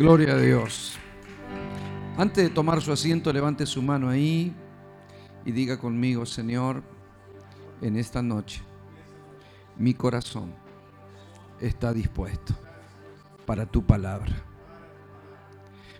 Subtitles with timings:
[0.00, 0.94] Gloria a Dios.
[2.16, 4.50] Antes de tomar su asiento, levante su mano ahí
[5.44, 6.82] y diga conmigo, Señor,
[7.82, 8.62] en esta noche,
[9.76, 10.54] mi corazón
[11.60, 12.54] está dispuesto
[13.44, 14.32] para tu palabra.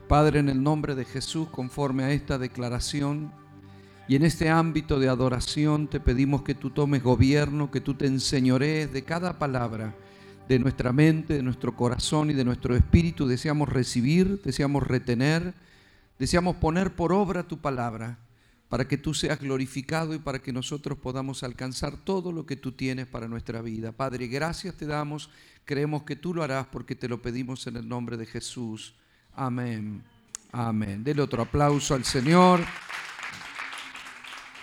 [0.08, 3.30] Padre, en el nombre de Jesús, conforme a esta declaración
[4.08, 8.06] y en este ámbito de adoración, te pedimos que tú tomes gobierno, que tú te
[8.06, 9.94] enseñorees de cada palabra
[10.50, 13.28] de nuestra mente, de nuestro corazón y de nuestro espíritu.
[13.28, 15.54] Deseamos recibir, deseamos retener,
[16.18, 18.18] deseamos poner por obra tu palabra
[18.68, 22.72] para que tú seas glorificado y para que nosotros podamos alcanzar todo lo que tú
[22.72, 23.92] tienes para nuestra vida.
[23.92, 25.30] Padre, gracias te damos,
[25.64, 28.96] creemos que tú lo harás porque te lo pedimos en el nombre de Jesús.
[29.36, 30.02] Amén.
[30.50, 31.04] Amén.
[31.04, 32.58] Dele otro aplauso al Señor.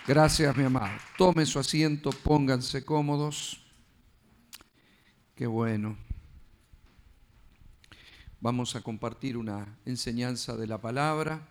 [0.06, 0.98] Gracias, mi amado.
[1.16, 3.67] Tomen su asiento, pónganse cómodos.
[5.38, 5.96] Qué bueno.
[8.40, 11.46] Vamos a compartir una enseñanza de la palabra.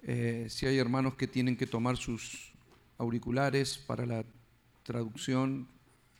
[0.00, 2.54] Eh, si hay hermanos que tienen que tomar sus
[2.96, 4.24] auriculares para la
[4.84, 5.68] traducción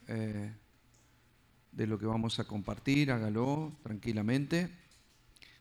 [0.09, 0.53] eh,
[1.73, 4.69] de lo que vamos a compartir, hágalo tranquilamente.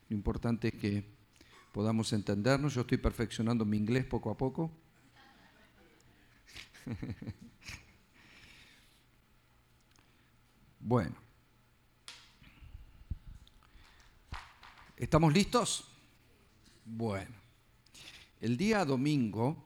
[0.10, 1.06] Lo importante es que
[1.72, 2.74] podamos entendernos.
[2.74, 4.70] Yo estoy perfeccionando mi inglés poco a poco.
[10.82, 11.29] bueno.
[15.00, 15.86] ¿Estamos listos?
[16.84, 17.34] Bueno,
[18.42, 19.64] el día domingo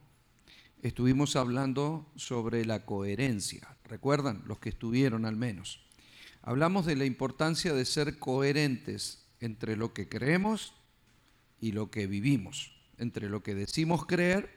[0.83, 3.75] estuvimos hablando sobre la coherencia.
[3.85, 4.43] ¿Recuerdan?
[4.45, 5.79] Los que estuvieron al menos.
[6.43, 10.75] Hablamos de la importancia de ser coherentes entre lo que creemos
[11.59, 14.51] y lo que vivimos, entre lo que decimos creer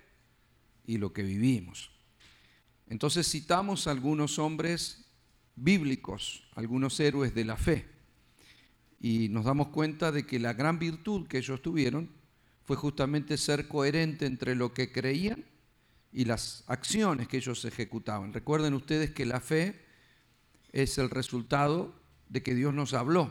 [0.87, 1.91] y lo que vivimos.
[2.87, 5.07] Entonces citamos algunos hombres
[5.55, 7.96] bíblicos, algunos héroes de la fe
[9.01, 12.11] y nos damos cuenta de que la gran virtud que ellos tuvieron
[12.65, 15.45] fue justamente ser coherente entre lo que creían
[16.13, 18.33] y las acciones que ellos ejecutaban.
[18.33, 19.85] Recuerden ustedes que la fe
[20.73, 21.95] es el resultado
[22.29, 23.31] de que Dios nos habló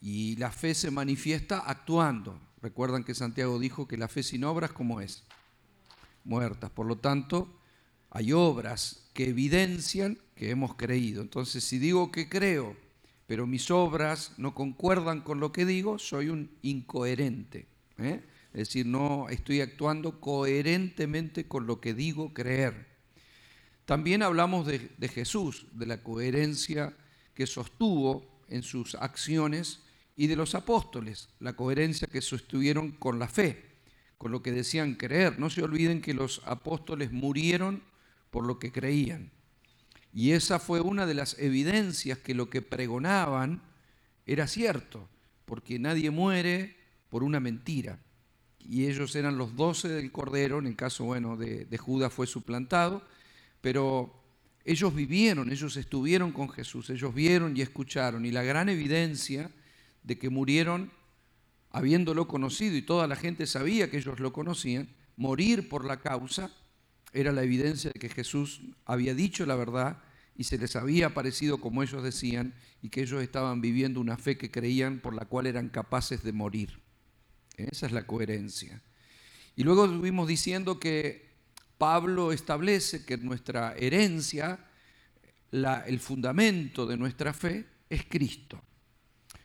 [0.00, 2.40] y la fe se manifiesta actuando.
[2.60, 5.24] Recuerdan que Santiago dijo que la fe sin obras, ¿cómo es?
[6.24, 6.70] Muertas.
[6.70, 7.60] Por lo tanto,
[8.10, 11.22] hay obras que evidencian que hemos creído.
[11.22, 12.76] Entonces, si digo que creo,
[13.26, 17.66] pero mis obras no concuerdan con lo que digo, soy un incoherente.
[17.98, 18.22] ¿eh?
[18.52, 22.86] Es decir, no estoy actuando coherentemente con lo que digo creer.
[23.84, 26.96] También hablamos de, de Jesús, de la coherencia
[27.34, 29.82] que sostuvo en sus acciones
[30.16, 33.76] y de los apóstoles, la coherencia que sostuvieron con la fe,
[34.18, 35.38] con lo que decían creer.
[35.38, 37.82] No se olviden que los apóstoles murieron
[38.30, 39.30] por lo que creían.
[40.16, 43.60] Y esa fue una de las evidencias que lo que pregonaban
[44.24, 45.10] era cierto,
[45.44, 46.74] porque nadie muere
[47.10, 47.98] por una mentira.
[48.58, 52.26] Y ellos eran los doce del Cordero, en el caso bueno de, de Judas fue
[52.26, 53.06] suplantado,
[53.60, 54.10] pero
[54.64, 58.24] ellos vivieron, ellos estuvieron con Jesús, ellos vieron y escucharon.
[58.24, 59.50] Y la gran evidencia
[60.02, 60.90] de que murieron
[61.72, 64.88] habiéndolo conocido y toda la gente sabía que ellos lo conocían,
[65.18, 66.50] morir por la causa
[67.12, 69.98] era la evidencia de que Jesús había dicho la verdad
[70.36, 74.36] y se les había parecido como ellos decían y que ellos estaban viviendo una fe
[74.36, 76.80] que creían por la cual eran capaces de morir.
[77.56, 78.82] Esa es la coherencia.
[79.54, 81.30] Y luego estuvimos diciendo que
[81.78, 84.66] Pablo establece que nuestra herencia,
[85.50, 88.62] el fundamento de nuestra fe es Cristo.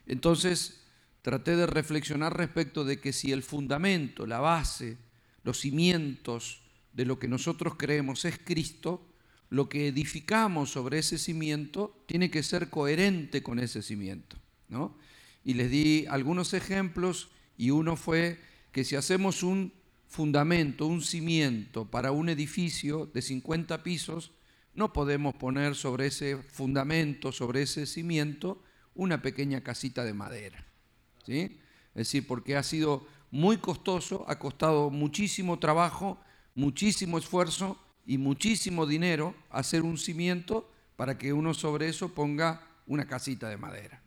[0.06, 0.84] Entonces
[1.22, 4.98] traté de reflexionar respecto de que si el fundamento, la base,
[5.44, 9.11] los cimientos de lo que nosotros creemos es Cristo,
[9.52, 14.38] lo que edificamos sobre ese cimiento tiene que ser coherente con ese cimiento.
[14.70, 14.96] ¿no?
[15.44, 18.40] Y les di algunos ejemplos y uno fue
[18.72, 19.74] que si hacemos un
[20.08, 24.32] fundamento, un cimiento para un edificio de 50 pisos,
[24.74, 28.64] no podemos poner sobre ese fundamento, sobre ese cimiento,
[28.96, 30.66] una pequeña casita de madera.
[31.26, 31.60] ¿sí?
[31.94, 36.22] Es decir, porque ha sido muy costoso, ha costado muchísimo trabajo,
[36.56, 43.08] muchísimo esfuerzo y muchísimo dinero hacer un cimiento para que uno sobre eso ponga una
[43.08, 44.02] casita de madera.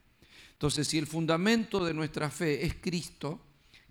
[0.53, 3.41] Entonces, si el fundamento de nuestra fe es Cristo,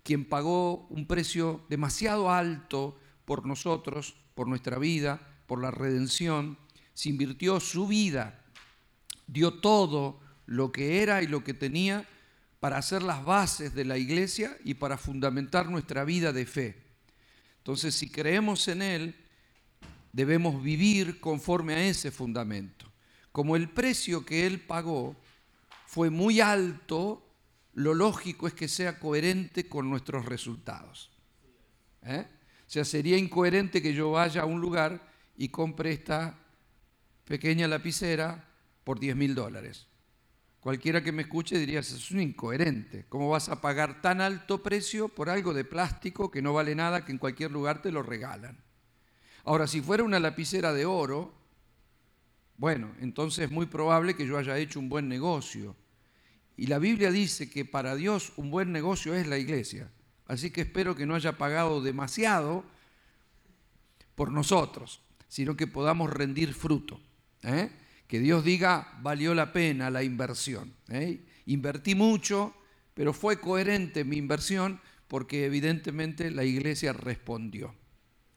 [0.02, 6.58] quien pagó un precio demasiado alto por nosotros, por nuestra vida, por la redención,
[6.92, 8.42] se invirtió su vida,
[9.26, 12.06] dio todo lo que era y lo que tenía
[12.60, 16.82] para hacer las bases de la iglesia y para fundamentar nuestra vida de fe.
[17.58, 19.14] Entonces, si creemos en Él,
[20.14, 22.86] debemos vivir conforme a ese fundamento.
[23.32, 25.16] Como el precio que Él pagó
[25.86, 27.26] fue muy alto,
[27.72, 31.10] lo lógico es que sea coherente con nuestros resultados.
[32.02, 32.24] ¿Eh?
[32.28, 36.38] O sea, sería incoherente que yo vaya a un lugar y compre esta
[37.24, 38.48] pequeña lapicera
[38.84, 39.88] por 10 mil dólares.
[40.60, 43.06] Cualquiera que me escuche diría, es un incoherente.
[43.08, 47.04] ¿Cómo vas a pagar tan alto precio por algo de plástico que no vale nada,
[47.04, 48.62] que en cualquier lugar te lo regalan?
[49.44, 51.34] Ahora, si fuera una lapicera de oro,
[52.56, 55.76] bueno, entonces es muy probable que yo haya hecho un buen negocio.
[56.56, 59.90] Y la Biblia dice que para Dios un buen negocio es la iglesia.
[60.26, 62.64] Así que espero que no haya pagado demasiado
[64.14, 67.00] por nosotros, sino que podamos rendir fruto.
[67.42, 67.70] ¿eh?
[68.06, 70.72] Que Dios diga, valió la pena la inversión.
[70.88, 71.24] ¿eh?
[71.46, 72.54] Invertí mucho,
[72.94, 77.74] pero fue coherente mi inversión porque evidentemente la iglesia respondió.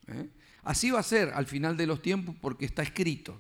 [0.08, 0.30] ¿eh?
[0.68, 3.40] Así va a ser al final de los tiempos porque está escrito.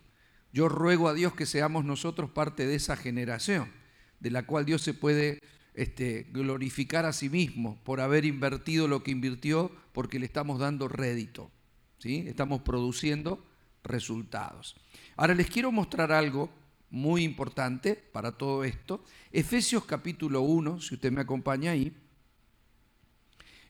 [0.53, 3.69] Yo ruego a Dios que seamos nosotros parte de esa generación,
[4.21, 5.41] de la cual Dios se puede
[5.73, 10.87] este, glorificar a sí mismo por haber invertido lo que invirtió, porque le estamos dando
[10.87, 11.51] rédito,
[11.99, 12.23] ¿sí?
[12.27, 13.45] estamos produciendo
[13.83, 14.77] resultados.
[15.17, 16.49] Ahora les quiero mostrar algo
[16.89, 19.03] muy importante para todo esto.
[19.33, 21.93] Efesios capítulo 1, si usted me acompaña ahí.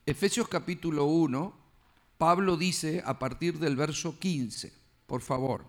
[0.06, 1.67] Efesios capítulo 1,
[2.18, 4.74] Pablo dice a partir del verso 15,
[5.06, 5.66] por favor.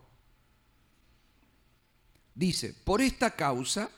[2.35, 3.91] Dice, por esta causa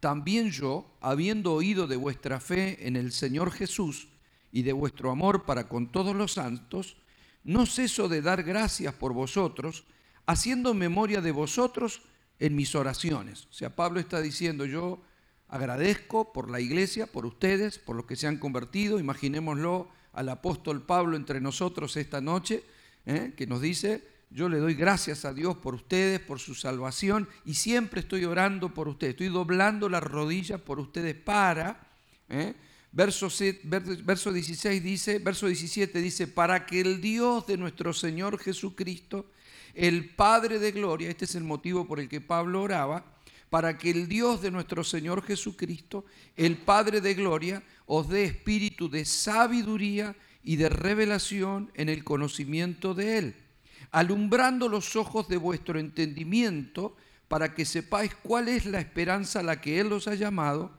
[0.00, 4.08] también yo, habiendo oído de vuestra fe en el Señor Jesús
[4.52, 6.96] y de vuestro amor para con todos los santos,
[7.44, 9.84] no ceso de dar gracias por vosotros,
[10.26, 12.02] haciendo memoria de vosotros
[12.38, 13.46] en mis oraciones.
[13.46, 15.02] O sea, Pablo está diciendo, yo
[15.48, 19.00] agradezco por la iglesia, por ustedes, por los que se han convertido.
[19.00, 22.64] Imaginémoslo al apóstol Pablo entre nosotros esta noche,
[23.06, 23.32] ¿eh?
[23.36, 27.54] que nos dice, yo le doy gracias a Dios por ustedes, por su salvación y
[27.54, 29.12] siempre estoy orando por ustedes.
[29.12, 31.80] Estoy doblando las rodillas por ustedes para,
[32.28, 32.52] ¿eh?
[32.90, 33.28] verso,
[34.02, 39.26] verso 16 dice, verso 17 dice, para que el Dios de nuestro Señor Jesucristo,
[39.72, 43.04] el Padre de gloria, este es el motivo por el que Pablo oraba,
[43.50, 46.04] para que el Dios de nuestro Señor Jesucristo,
[46.36, 52.94] el Padre de gloria, os dé espíritu de sabiduría y de revelación en el conocimiento
[52.94, 53.34] de Él
[53.90, 56.96] alumbrando los ojos de vuestro entendimiento,
[57.28, 60.72] para que sepáis cuál es la esperanza a la que Él os ha llamado,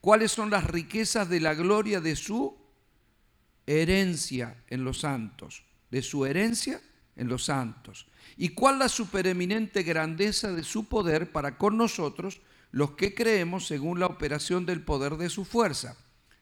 [0.00, 2.56] cuáles son las riquezas de la gloria de su
[3.66, 6.80] herencia en los santos, de su herencia
[7.16, 8.06] en los santos,
[8.40, 12.40] y cuál la supereminente grandeza de su poder para con nosotros,
[12.70, 15.98] los que creemos según la operación del poder de su fuerza,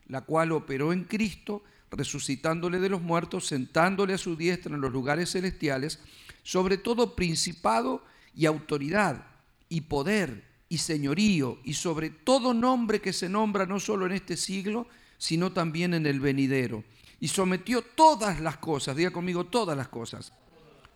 [0.07, 4.93] la cual operó en Cristo, resucitándole de los muertos, sentándole a su diestra en los
[4.93, 5.99] lugares celestiales,
[6.45, 9.27] sobre todo principado y autoridad
[9.69, 14.37] y poder y señorío y sobre todo nombre que se nombra no solo en este
[14.37, 14.87] siglo,
[15.19, 16.85] sino también en el venidero.
[17.19, 20.33] Y sometió todas las cosas, diga conmigo todas las cosas,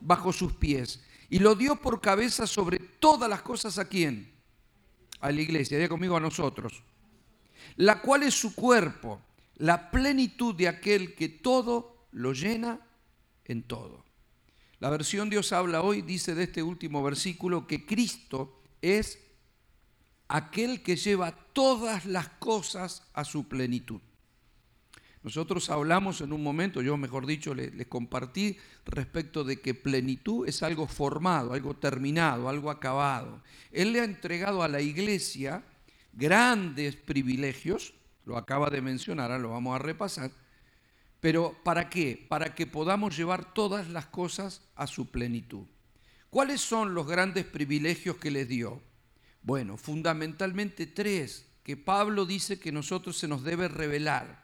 [0.02, 1.02] bajo sus pies.
[1.28, 4.32] Y lo dio por cabeza sobre todas las cosas a quién?
[5.20, 6.82] A la iglesia, diga conmigo a nosotros.
[7.76, 9.20] La cual es su cuerpo
[9.56, 12.80] la plenitud de aquel que todo lo llena
[13.44, 14.04] en todo.
[14.80, 19.20] La versión Dios habla hoy dice de este último versículo que Cristo es
[20.26, 24.00] aquel que lleva todas las cosas a su plenitud.
[25.22, 30.62] Nosotros hablamos en un momento, yo mejor dicho, les, compartí respecto de que plenitud es
[30.62, 33.42] algo formado, algo terminado, algo acabado.
[33.70, 35.62] Él le ha entregado a la iglesia
[36.12, 37.94] grandes privilegios
[38.24, 40.30] lo acaba de mencionar, ahora lo vamos a repasar.
[41.20, 42.24] Pero ¿para qué?
[42.28, 45.66] Para que podamos llevar todas las cosas a su plenitud.
[46.30, 48.82] ¿Cuáles son los grandes privilegios que les dio?
[49.42, 54.41] Bueno, fundamentalmente tres que Pablo dice que nosotros se nos debe revelar.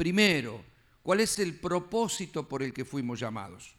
[0.00, 0.64] Primero,
[1.02, 3.74] ¿cuál es el propósito por el que fuimos llamados?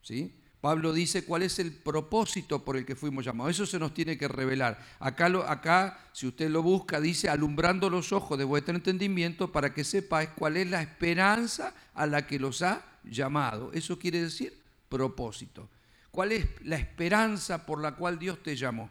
[0.00, 0.40] ¿Sí?
[0.60, 3.50] Pablo dice cuál es el propósito por el que fuimos llamados.
[3.50, 4.78] Eso se nos tiene que revelar.
[5.00, 9.82] Acá, acá, si usted lo busca, dice, alumbrando los ojos de vuestro entendimiento para que
[9.82, 13.72] sepáis cuál es la esperanza a la que los ha llamado.
[13.72, 14.56] Eso quiere decir
[14.88, 15.68] propósito.
[16.12, 18.88] ¿Cuál es la esperanza por la cual Dios te llamó?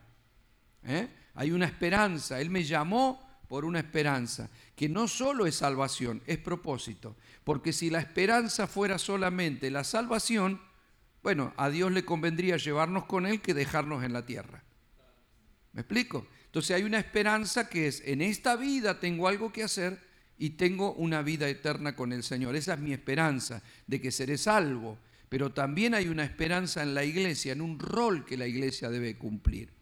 [0.83, 1.07] ¿Eh?
[1.35, 2.41] Hay una esperanza.
[2.41, 7.15] Él me llamó por una esperanza, que no solo es salvación, es propósito.
[7.43, 10.59] Porque si la esperanza fuera solamente la salvación,
[11.21, 14.63] bueno, a Dios le convendría llevarnos con Él que dejarnos en la tierra.
[15.73, 16.27] ¿Me explico?
[16.45, 19.99] Entonces hay una esperanza que es, en esta vida tengo algo que hacer
[20.37, 22.55] y tengo una vida eterna con el Señor.
[22.55, 24.97] Esa es mi esperanza, de que seré salvo.
[25.29, 29.17] Pero también hay una esperanza en la iglesia, en un rol que la iglesia debe
[29.17, 29.73] cumplir.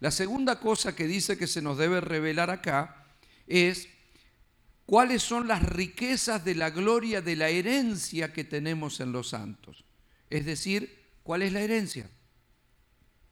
[0.00, 3.06] La segunda cosa que dice que se nos debe revelar acá
[3.46, 3.88] es
[4.84, 9.84] cuáles son las riquezas de la gloria de la herencia que tenemos en los santos.
[10.28, 12.10] Es decir, ¿cuál es la herencia?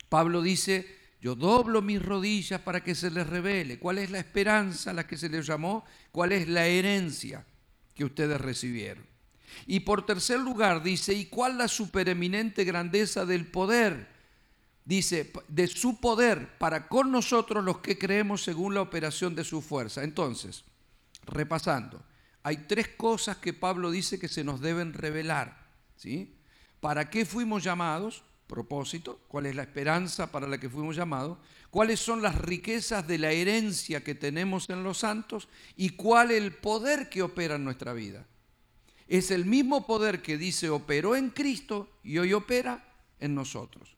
[0.09, 0.87] Pablo dice,
[1.21, 3.79] yo doblo mis rodillas para que se les revele.
[3.79, 5.85] ¿Cuál es la esperanza a la que se les llamó?
[6.13, 7.45] ¿Cuál es la herencia
[7.95, 9.05] que ustedes recibieron?
[9.67, 14.14] Y por tercer lugar dice, ¿y cuál la supereminente grandeza del poder?
[14.85, 19.63] Dice, de su poder para con nosotros los que creemos según la operación de su
[19.63, 20.05] fuerza.
[20.05, 20.65] Entonces,
[21.27, 22.03] repasando,
[22.43, 25.67] hay tres cosas que Pablo dice que se nos deben revelar.
[25.97, 26.35] ¿sí?
[26.81, 28.23] ¿Para qué fuimos llamados?
[28.47, 29.21] Propósito.
[29.29, 31.39] ¿Cuál es la esperanza para la que fuimos llamados?
[31.71, 35.49] ¿Cuáles son las riquezas de la herencia que tenemos en los santos?
[35.77, 38.27] ¿Y cuál el poder que opera en nuestra vida?
[39.09, 42.85] Es el mismo poder que dice operó en Cristo y hoy opera
[43.19, 43.94] en nosotros.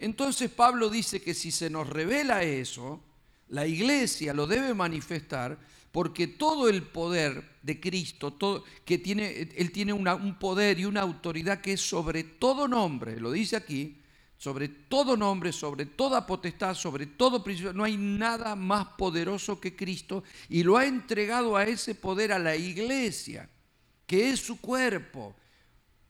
[0.00, 3.00] Entonces Pablo dice que si se nos revela eso,
[3.48, 5.58] la iglesia lo debe manifestar
[5.92, 11.02] porque todo el poder de Cristo, todo, que tiene, Él tiene un poder y una
[11.02, 13.98] autoridad que es sobre todo nombre, lo dice aquí,
[14.38, 19.76] sobre todo nombre, sobre toda potestad, sobre todo principio, no hay nada más poderoso que
[19.76, 23.50] Cristo y lo ha entregado a ese poder a la iglesia,
[24.06, 25.36] que es su cuerpo,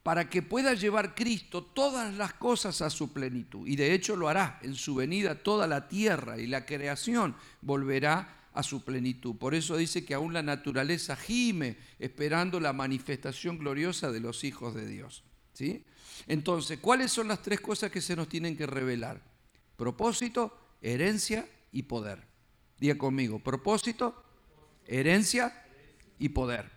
[0.02, 3.66] para que pueda llevar Cristo todas las cosas a su plenitud.
[3.66, 8.48] Y de hecho lo hará en su venida toda la tierra y la creación volverá
[8.52, 9.36] a su plenitud.
[9.36, 14.74] Por eso dice que aún la naturaleza gime esperando la manifestación gloriosa de los hijos
[14.74, 15.22] de Dios.
[15.52, 15.84] ¿sí?
[16.26, 19.22] Entonces, ¿cuáles son las tres cosas que se nos tienen que revelar?
[19.76, 22.26] Propósito, herencia y poder.
[22.78, 24.24] Diga conmigo, propósito,
[24.86, 25.64] herencia
[26.18, 26.70] y poder.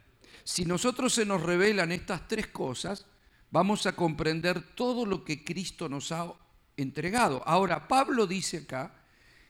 [0.44, 3.06] Si nosotros se nos revelan estas tres cosas,
[3.53, 6.33] vamos a comprender todo lo que Cristo nos ha
[6.75, 7.43] entregado.
[7.45, 8.95] Ahora, Pablo dice acá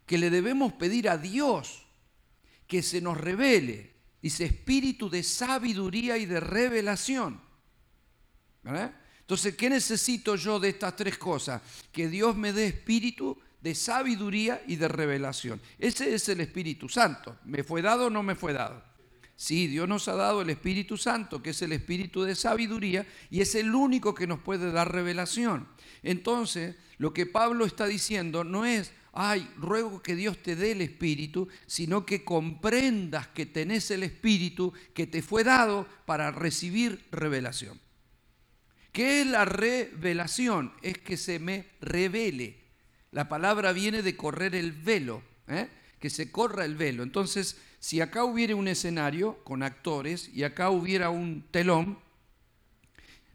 [0.06, 1.86] que le debemos pedir a Dios
[2.68, 3.94] que se nos revele.
[4.22, 7.40] Dice espíritu de sabiduría y de revelación.
[9.22, 11.62] Entonces, ¿qué necesito yo de estas tres cosas?
[11.94, 15.62] Que Dios me dé espíritu de sabiduría y de revelación.
[15.80, 17.38] Ese es el Espíritu Santo.
[17.46, 18.84] ¿Me fue dado o no me fue dado?
[19.44, 23.42] Sí, Dios nos ha dado el Espíritu Santo, que es el Espíritu de sabiduría, y
[23.42, 25.68] es el único que nos puede dar revelación.
[26.02, 30.82] Entonces, lo que Pablo está diciendo no es, ay, ruego que Dios te dé el
[30.82, 37.82] Espíritu, sino que comprendas que tenés el Espíritu que te fue dado para recibir revelación.
[38.94, 40.72] ¿Qué es la revelación?
[40.82, 42.62] Es que se me revele.
[43.12, 45.68] La palabra viene de correr el velo, ¿eh?
[46.00, 47.04] que se corra el velo.
[47.04, 52.00] Entonces, si acá hubiera un escenario con actores y acá hubiera un telón,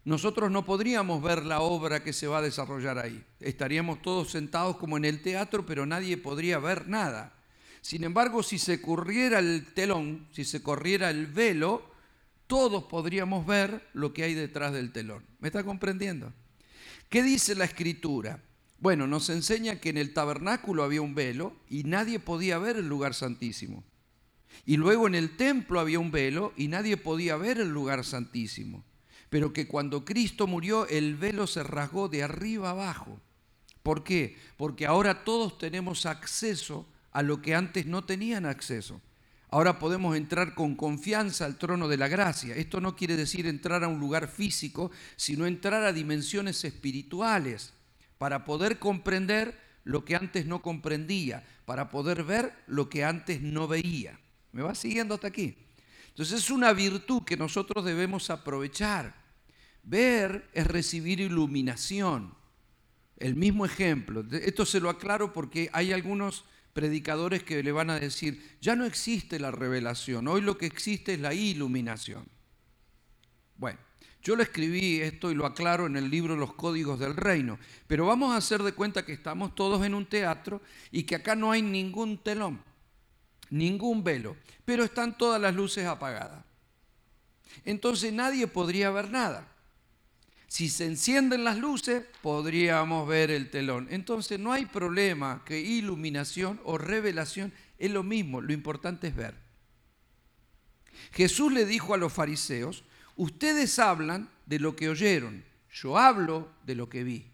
[0.05, 3.23] nosotros no podríamos ver la obra que se va a desarrollar ahí.
[3.39, 7.31] Estaríamos todos sentados como en el teatro, pero nadie podría ver nada.
[7.81, 11.87] Sin embargo, si se corriera el telón, si se corriera el velo,
[12.47, 15.23] todos podríamos ver lo que hay detrás del telón.
[15.37, 16.33] ¿Me está comprendiendo?
[17.07, 18.41] ¿Qué dice la escritura?
[18.79, 22.87] Bueno, nos enseña que en el tabernáculo había un velo y nadie podía ver el
[22.87, 23.83] lugar santísimo.
[24.65, 28.83] Y luego en el templo había un velo y nadie podía ver el lugar santísimo
[29.29, 33.19] pero que cuando Cristo murió el velo se rasgó de arriba abajo.
[33.83, 34.37] ¿Por qué?
[34.57, 39.01] Porque ahora todos tenemos acceso a lo que antes no tenían acceso.
[39.51, 42.55] Ahora podemos entrar con confianza al trono de la gracia.
[42.55, 47.73] Esto no quiere decir entrar a un lugar físico, sino entrar a dimensiones espirituales
[48.17, 53.67] para poder comprender lo que antes no comprendía, para poder ver lo que antes no
[53.67, 54.19] veía.
[54.51, 55.55] ¿Me va siguiendo hasta aquí?
[56.09, 59.15] Entonces es una virtud que nosotros debemos aprovechar.
[59.83, 62.35] Ver es recibir iluminación.
[63.17, 64.25] El mismo ejemplo.
[64.31, 68.85] Esto se lo aclaro porque hay algunos predicadores que le van a decir, ya no
[68.85, 72.25] existe la revelación, hoy lo que existe es la iluminación.
[73.57, 73.79] Bueno,
[74.21, 78.05] yo lo escribí esto y lo aclaro en el libro Los Códigos del Reino, pero
[78.05, 81.51] vamos a hacer de cuenta que estamos todos en un teatro y que acá no
[81.51, 82.61] hay ningún telón
[83.49, 86.43] ningún velo, pero están todas las luces apagadas.
[87.65, 89.47] Entonces nadie podría ver nada.
[90.47, 93.87] Si se encienden las luces, podríamos ver el telón.
[93.91, 99.35] Entonces no hay problema que iluminación o revelación es lo mismo, lo importante es ver.
[101.11, 102.83] Jesús le dijo a los fariseos,
[103.15, 107.27] ustedes hablan de lo que oyeron, yo hablo de lo que vi.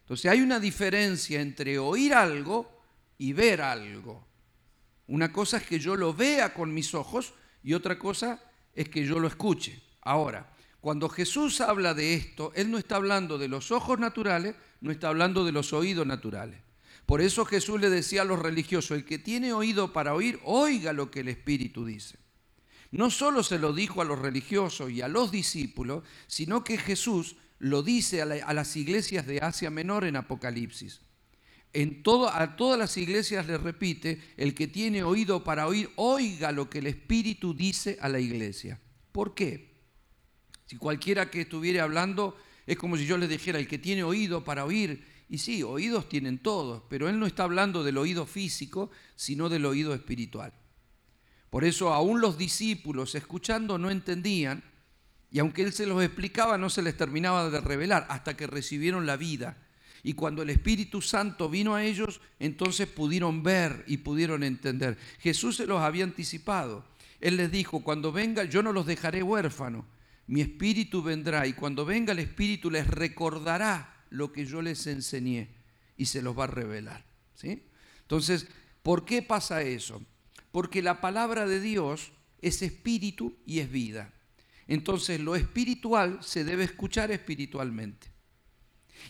[0.00, 2.70] Entonces hay una diferencia entre oír algo
[3.18, 4.26] y ver algo.
[5.06, 8.42] Una cosa es que yo lo vea con mis ojos y otra cosa
[8.74, 9.82] es que yo lo escuche.
[10.00, 14.90] Ahora, cuando Jesús habla de esto, Él no está hablando de los ojos naturales, no
[14.90, 16.60] está hablando de los oídos naturales.
[17.06, 20.92] Por eso Jesús le decía a los religiosos, el que tiene oído para oír, oiga
[20.92, 22.18] lo que el Espíritu dice.
[22.90, 27.36] no solo se lo dijo a los religiosos y a los discípulos, sino que Jesús
[27.58, 31.00] lo dice a, las iglesias de Asia Menor en Apocalipsis.
[31.72, 36.52] En todo, a todas las iglesias le repite, el que tiene oído para oír, oiga
[36.52, 38.78] lo que el Espíritu dice a la iglesia.
[39.10, 39.72] ¿Por qué?
[40.66, 42.36] Si cualquiera que estuviera hablando
[42.66, 46.08] es como si yo le dijera, el que tiene oído para oír, y sí, oídos
[46.08, 50.52] tienen todos, pero él no está hablando del oído físico, sino del oído espiritual.
[51.50, 54.62] Por eso aún los discípulos escuchando no entendían,
[55.30, 59.06] y aunque él se los explicaba, no se les terminaba de revelar hasta que recibieron
[59.06, 59.56] la vida.
[60.02, 64.98] Y cuando el Espíritu Santo vino a ellos, entonces pudieron ver y pudieron entender.
[65.20, 66.84] Jesús se los había anticipado.
[67.20, 69.84] Él les dijo, cuando venga, yo no los dejaré huérfanos,
[70.26, 75.50] mi Espíritu vendrá y cuando venga el Espíritu les recordará lo que yo les enseñé
[75.96, 77.04] y se los va a revelar.
[77.34, 77.64] ¿sí?
[78.02, 78.48] Entonces,
[78.82, 80.02] ¿por qué pasa eso?
[80.50, 84.12] Porque la palabra de Dios es espíritu y es vida.
[84.66, 88.11] Entonces, lo espiritual se debe escuchar espiritualmente.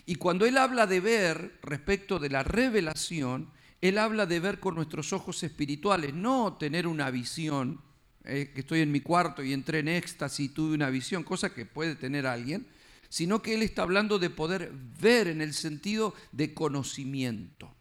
[0.05, 3.49] Y cuando Él habla de ver respecto de la revelación,
[3.81, 7.81] Él habla de ver con nuestros ojos espirituales, no tener una visión,
[8.25, 11.53] eh, que estoy en mi cuarto y entré en éxtasis y tuve una visión, cosa
[11.53, 12.67] que puede tener alguien,
[13.09, 17.73] sino que él está hablando de poder ver en el sentido de conocimiento.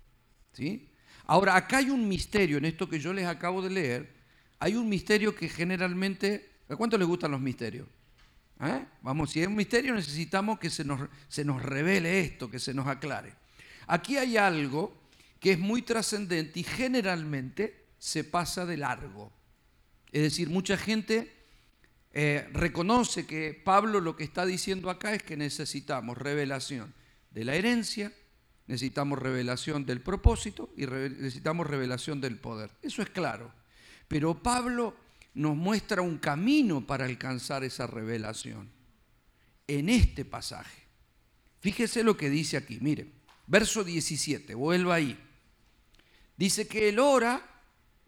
[0.52, 0.90] ¿sí?
[1.26, 4.12] Ahora, acá hay un misterio en esto que yo les acabo de leer.
[4.58, 6.50] Hay un misterio que generalmente...
[6.68, 7.86] ¿A cuánto les gustan los misterios?
[8.62, 8.86] ¿Eh?
[9.02, 12.72] Vamos, si es un misterio necesitamos que se nos, se nos revele esto, que se
[12.72, 13.34] nos aclare.
[13.88, 15.02] Aquí hay algo
[15.40, 19.32] que es muy trascendente y generalmente se pasa de largo.
[20.12, 21.32] Es decir, mucha gente
[22.12, 26.94] eh, reconoce que Pablo lo que está diciendo acá es que necesitamos revelación
[27.32, 28.12] de la herencia,
[28.68, 32.70] necesitamos revelación del propósito y necesitamos revelación del poder.
[32.80, 33.52] Eso es claro.
[34.06, 34.94] Pero Pablo
[35.34, 38.70] nos muestra un camino para alcanzar esa revelación
[39.66, 40.82] en este pasaje.
[41.60, 43.12] Fíjese lo que dice aquí, mire,
[43.46, 45.18] verso 17, vuelva ahí.
[46.36, 47.48] Dice que él ora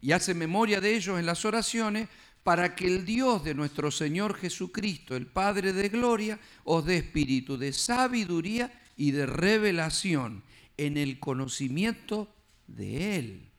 [0.01, 2.09] y hace memoria de ellos en las oraciones
[2.43, 7.57] para que el Dios de nuestro Señor Jesucristo, el Padre de Gloria, os dé espíritu
[7.57, 10.43] de sabiduría y de revelación
[10.77, 12.29] en el conocimiento
[12.67, 13.54] de Él.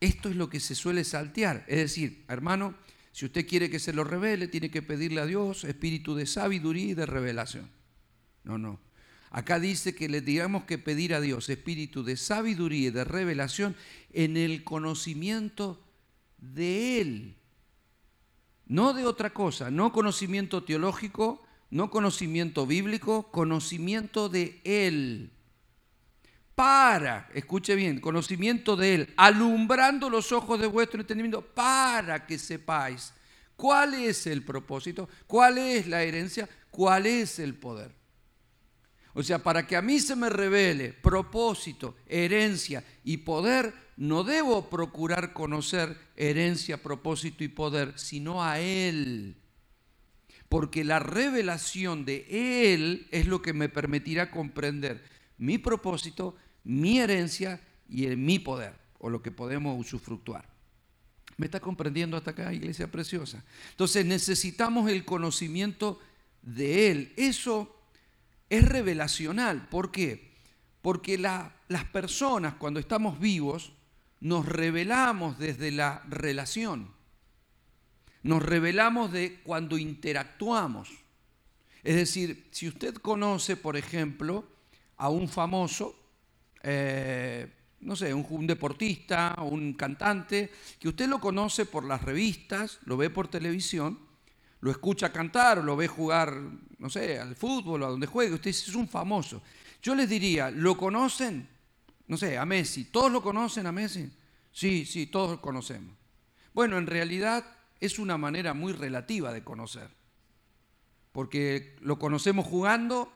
[0.00, 1.64] Esto es lo que se suele saltear.
[1.66, 2.74] Es decir, hermano,
[3.12, 6.86] si usted quiere que se lo revele, tiene que pedirle a Dios espíritu de sabiduría
[6.86, 7.68] y de revelación.
[8.44, 8.80] No, no.
[9.30, 13.76] Acá dice que le digamos que pedir a Dios espíritu de sabiduría y de revelación
[14.12, 15.82] en el conocimiento
[16.38, 17.36] de Él,
[18.66, 25.30] no de otra cosa, no conocimiento teológico, no conocimiento bíblico, conocimiento de Él.
[26.58, 33.12] Para, escuche bien, conocimiento de Él, alumbrando los ojos de vuestro entendimiento, para que sepáis
[33.54, 37.92] cuál es el propósito, cuál es la herencia, cuál es el poder.
[39.14, 44.68] O sea, para que a mí se me revele propósito, herencia y poder, no debo
[44.68, 49.36] procurar conocer herencia, propósito y poder, sino a Él.
[50.48, 55.04] Porque la revelación de Él es lo que me permitirá comprender
[55.38, 56.34] mi propósito,
[56.68, 60.46] mi herencia y mi poder, o lo que podemos usufructuar.
[61.38, 63.42] ¿Me está comprendiendo hasta acá, iglesia preciosa?
[63.70, 65.98] Entonces necesitamos el conocimiento
[66.42, 67.12] de Él.
[67.16, 67.74] Eso
[68.50, 69.66] es revelacional.
[69.68, 70.32] ¿Por qué?
[70.82, 73.72] Porque las personas cuando estamos vivos
[74.20, 76.90] nos revelamos desde la relación.
[78.22, 80.90] Nos revelamos de cuando interactuamos.
[81.82, 84.44] Es decir, si usted conoce, por ejemplo,
[84.98, 85.97] a un famoso,
[86.62, 92.96] eh, no sé, un, deportista, un cantante, que usted lo conoce por las revistas, lo
[92.96, 93.98] ve por televisión,
[94.60, 96.34] lo escucha cantar lo ve jugar,
[96.78, 99.42] no sé, al fútbol a donde juegue, usted es un famoso.
[99.80, 101.48] Yo les diría, ¿lo conocen?
[102.08, 102.86] No sé, a Messi.
[102.86, 104.10] ¿Todos lo conocen a Messi?
[104.50, 105.94] Sí, sí, todos lo conocemos.
[106.52, 107.44] Bueno, en realidad
[107.78, 109.88] es una manera muy relativa de conocer.
[111.12, 113.12] Porque lo conocemos jugando,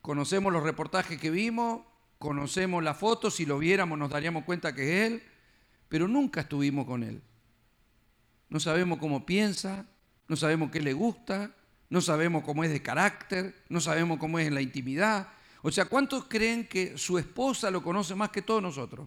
[0.00, 1.80] conocemos los reportajes que vimos,
[2.24, 5.22] conocemos las fotos, si lo viéramos nos daríamos cuenta que es él,
[5.90, 7.20] pero nunca estuvimos con él.
[8.48, 9.84] No sabemos cómo piensa,
[10.26, 11.54] no sabemos qué le gusta,
[11.90, 15.28] no sabemos cómo es de carácter, no sabemos cómo es en la intimidad.
[15.60, 19.06] O sea, ¿cuántos creen que su esposa lo conoce más que todos nosotros?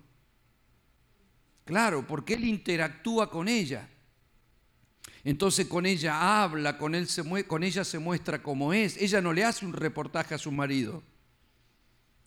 [1.65, 3.89] Claro, porque él interactúa con ella.
[5.23, 8.95] Entonces con ella habla, con ella se muestra como es.
[8.97, 11.01] Ella no le hace un reportaje a su marido.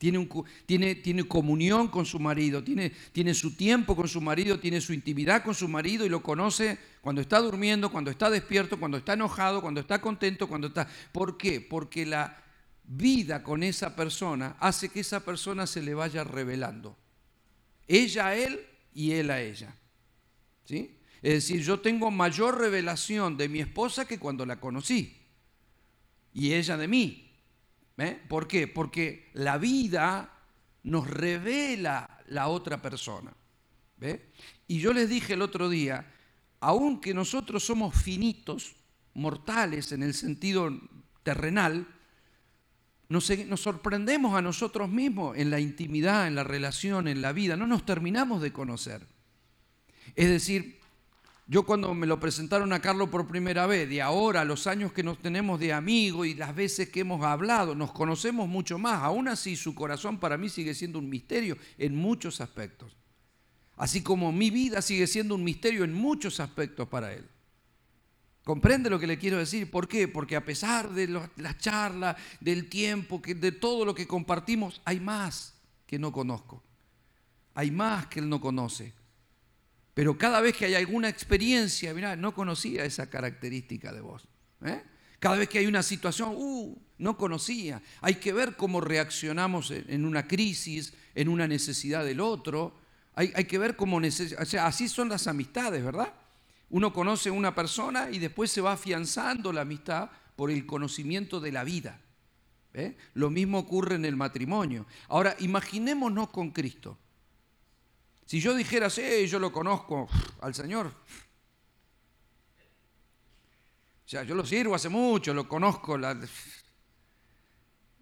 [0.00, 0.26] Tiene,
[0.64, 4.94] tiene, tiene, comunión con su marido, tiene, tiene su tiempo con su marido, tiene su
[4.94, 9.12] intimidad con su marido y lo conoce cuando está durmiendo, cuando está despierto, cuando está
[9.12, 10.88] enojado, cuando está contento, cuando está...
[11.12, 11.60] ¿Por qué?
[11.60, 12.42] Porque la
[12.82, 16.96] vida con esa persona hace que esa persona se le vaya revelando.
[17.86, 18.58] Ella a él
[18.94, 19.76] y él a ella.
[20.64, 20.96] ¿Sí?
[21.20, 25.14] Es decir, yo tengo mayor revelación de mi esposa que cuando la conocí.
[26.32, 27.30] Y ella de mí.
[28.28, 28.66] ¿Por qué?
[28.66, 30.32] Porque la vida
[30.82, 33.32] nos revela la otra persona.
[34.66, 36.10] Y yo les dije el otro día,
[36.60, 38.76] aunque nosotros somos finitos,
[39.14, 40.70] mortales en el sentido
[41.22, 41.86] terrenal,
[43.08, 47.56] nos, nos, sorprendemos a nosotros mismos en la intimidad, en la relación, en la vida,
[47.56, 49.06] no nos terminamos de conocer.
[50.14, 50.80] Es decir,
[51.50, 55.02] yo cuando me lo presentaron a Carlos por primera vez, de ahora, los años que
[55.02, 59.02] nos tenemos de amigo y las veces que hemos hablado, nos conocemos mucho más.
[59.02, 62.96] Aún así, su corazón para mí sigue siendo un misterio en muchos aspectos.
[63.76, 67.26] Así como mi vida sigue siendo un misterio en muchos aspectos para él.
[68.44, 69.72] ¿Comprende lo que le quiero decir?
[69.72, 70.06] ¿Por qué?
[70.06, 75.54] Porque a pesar de la charla, del tiempo, de todo lo que compartimos, hay más
[75.88, 76.62] que no conozco.
[77.54, 78.99] Hay más que él no conoce.
[79.94, 84.29] Pero cada vez que hay alguna experiencia, mira, no conocía esa característica de vos.
[84.64, 84.83] ¿eh?
[85.18, 87.83] Cada vez que hay una situación, uh, no conocía.
[88.00, 92.74] Hay que ver cómo reaccionamos en una crisis, en una necesidad del otro.
[93.14, 96.12] Hay, hay que ver cómo o sea, así son las amistades, ¿verdad?
[96.70, 101.40] Uno conoce a una persona y después se va afianzando la amistad por el conocimiento
[101.40, 102.00] de la vida.
[102.72, 102.96] ¿eh?
[103.14, 104.87] Lo mismo ocurre en el matrimonio.
[105.09, 106.96] Ahora, imaginémonos con Cristo.
[108.31, 110.09] Si yo dijera, sí, yo lo conozco
[110.40, 110.87] al Señor.
[110.87, 110.93] O
[114.09, 115.99] sea, yo lo sirvo hace mucho, lo conozco.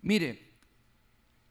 [0.02, 0.52] Mire,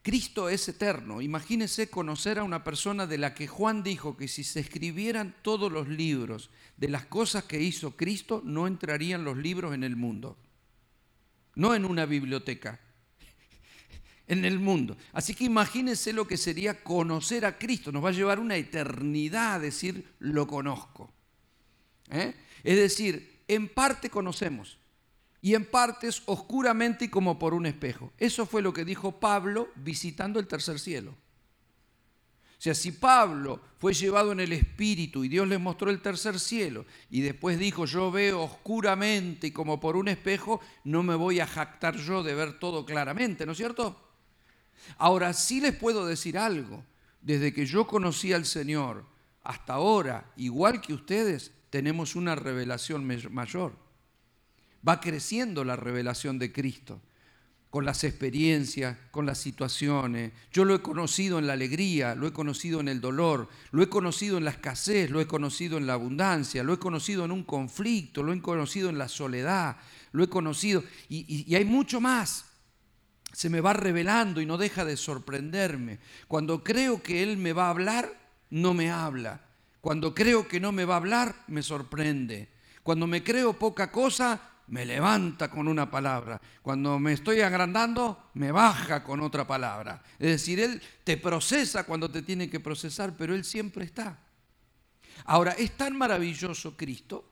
[0.00, 1.20] Cristo es eterno.
[1.20, 5.72] Imagínese conocer a una persona de la que Juan dijo que si se escribieran todos
[5.72, 10.38] los libros de las cosas que hizo Cristo, no entrarían los libros en el mundo.
[11.56, 12.78] No en una biblioteca
[14.28, 14.96] en el mundo.
[15.12, 17.90] Así que imagínense lo que sería conocer a Cristo.
[17.90, 21.12] Nos va a llevar una eternidad a decir lo conozco.
[22.10, 22.34] ¿Eh?
[22.62, 24.78] Es decir, en parte conocemos
[25.40, 28.12] y en partes oscuramente y como por un espejo.
[28.18, 31.12] Eso fue lo que dijo Pablo visitando el tercer cielo.
[32.58, 36.40] O sea, si Pablo fue llevado en el Espíritu y Dios le mostró el tercer
[36.40, 41.38] cielo y después dijo, yo veo oscuramente y como por un espejo, no me voy
[41.38, 44.07] a jactar yo de ver todo claramente, ¿no es cierto?
[44.96, 46.84] Ahora sí les puedo decir algo.
[47.20, 49.04] Desde que yo conocí al Señor
[49.42, 53.72] hasta ahora, igual que ustedes, tenemos una revelación mayor.
[54.86, 57.00] Va creciendo la revelación de Cristo
[57.70, 60.32] con las experiencias, con las situaciones.
[60.52, 63.88] Yo lo he conocido en la alegría, lo he conocido en el dolor, lo he
[63.88, 67.44] conocido en la escasez, lo he conocido en la abundancia, lo he conocido en un
[67.44, 69.76] conflicto, lo he conocido en la soledad,
[70.12, 72.47] lo he conocido y, y hay mucho más
[73.32, 75.98] se me va revelando y no deja de sorprenderme.
[76.26, 78.12] Cuando creo que Él me va a hablar,
[78.50, 79.40] no me habla.
[79.80, 82.48] Cuando creo que no me va a hablar, me sorprende.
[82.82, 86.40] Cuando me creo poca cosa, me levanta con una palabra.
[86.62, 90.02] Cuando me estoy agrandando, me baja con otra palabra.
[90.18, 94.18] Es decir, Él te procesa cuando te tiene que procesar, pero Él siempre está.
[95.24, 97.30] Ahora, es tan maravilloso Cristo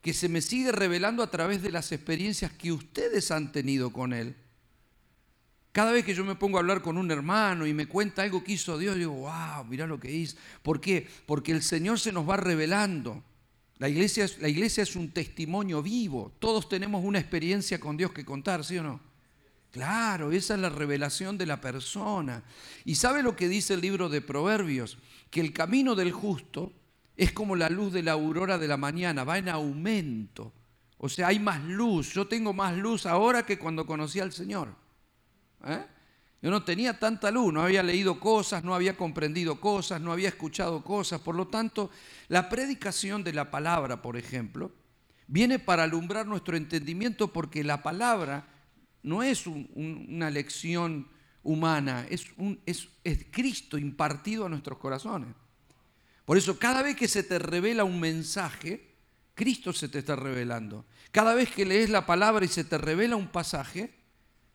[0.00, 4.12] que se me sigue revelando a través de las experiencias que ustedes han tenido con
[4.12, 4.36] Él.
[5.72, 8.42] Cada vez que yo me pongo a hablar con un hermano y me cuenta algo
[8.42, 10.36] que hizo Dios, digo, wow, mirá lo que hizo.
[10.62, 11.06] ¿Por qué?
[11.26, 13.22] Porque el Señor se nos va revelando.
[13.78, 16.32] La iglesia, la iglesia es un testimonio vivo.
[16.38, 19.00] Todos tenemos una experiencia con Dios que contar, ¿sí o no?
[19.70, 22.42] Claro, esa es la revelación de la persona.
[22.84, 24.98] ¿Y sabe lo que dice el libro de Proverbios?
[25.30, 26.72] Que el camino del justo
[27.16, 30.52] es como la luz de la aurora de la mañana, va en aumento.
[30.98, 32.12] O sea, hay más luz.
[32.12, 34.79] Yo tengo más luz ahora que cuando conocí al Señor.
[35.64, 35.84] ¿Eh?
[36.42, 40.28] Yo no tenía tanta luz, no había leído cosas, no había comprendido cosas, no había
[40.28, 41.20] escuchado cosas.
[41.20, 41.90] Por lo tanto,
[42.28, 44.72] la predicación de la palabra, por ejemplo,
[45.26, 48.46] viene para alumbrar nuestro entendimiento porque la palabra
[49.02, 51.08] no es una lección
[51.42, 55.34] humana, es, un, es, es Cristo impartido a nuestros corazones.
[56.24, 58.94] Por eso, cada vez que se te revela un mensaje,
[59.34, 60.86] Cristo se te está revelando.
[61.10, 63.99] Cada vez que lees la palabra y se te revela un pasaje,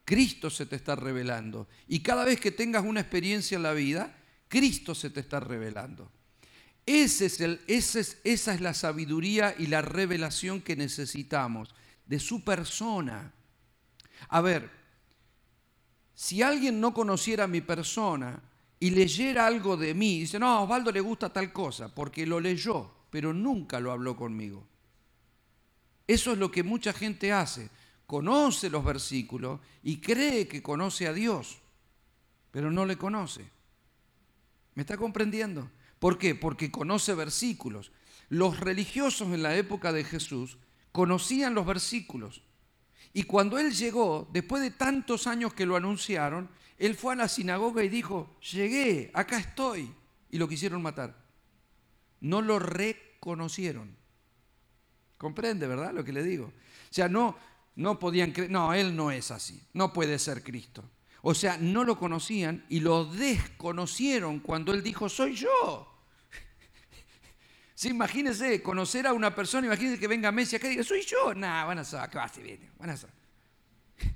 [0.05, 1.67] Cristo se te está revelando.
[1.87, 4.15] Y cada vez que tengas una experiencia en la vida,
[4.47, 6.11] Cristo se te está revelando.
[6.85, 11.73] Ese es el, esa es la sabiduría y la revelación que necesitamos
[12.05, 13.33] de su persona.
[14.29, 14.69] A ver,
[16.13, 18.39] si alguien no conociera mi persona
[18.79, 22.39] y leyera algo de mí, dice, no, a Osvaldo le gusta tal cosa, porque lo
[22.39, 24.67] leyó, pero nunca lo habló conmigo.
[26.07, 27.71] Eso es lo que mucha gente hace.
[28.05, 31.57] Conoce los versículos y cree que conoce a Dios,
[32.51, 33.49] pero no le conoce.
[34.75, 35.69] ¿Me está comprendiendo?
[35.99, 36.35] ¿Por qué?
[36.35, 37.91] Porque conoce versículos.
[38.29, 40.57] Los religiosos en la época de Jesús
[40.91, 42.41] conocían los versículos.
[43.13, 47.29] Y cuando él llegó, después de tantos años que lo anunciaron, él fue a la
[47.29, 49.91] sinagoga y dijo, llegué, acá estoy.
[50.29, 51.15] Y lo quisieron matar.
[52.19, 53.95] No lo reconocieron.
[55.17, 55.93] Comprende, ¿verdad?
[55.93, 56.45] Lo que le digo.
[56.45, 57.37] O sea, no,
[57.75, 60.83] no podían creer, no, él no es así, no puede ser Cristo.
[61.21, 65.91] O sea, no lo conocían y lo desconocieron cuando él dijo, soy yo.
[67.77, 71.33] Sí, imagínense, conocer a una persona, imagínense que venga Messi acá y diga, soy yo.
[71.33, 72.71] Nah, van a saber, ¿qué va a viene?
[72.79, 73.15] Van a saber.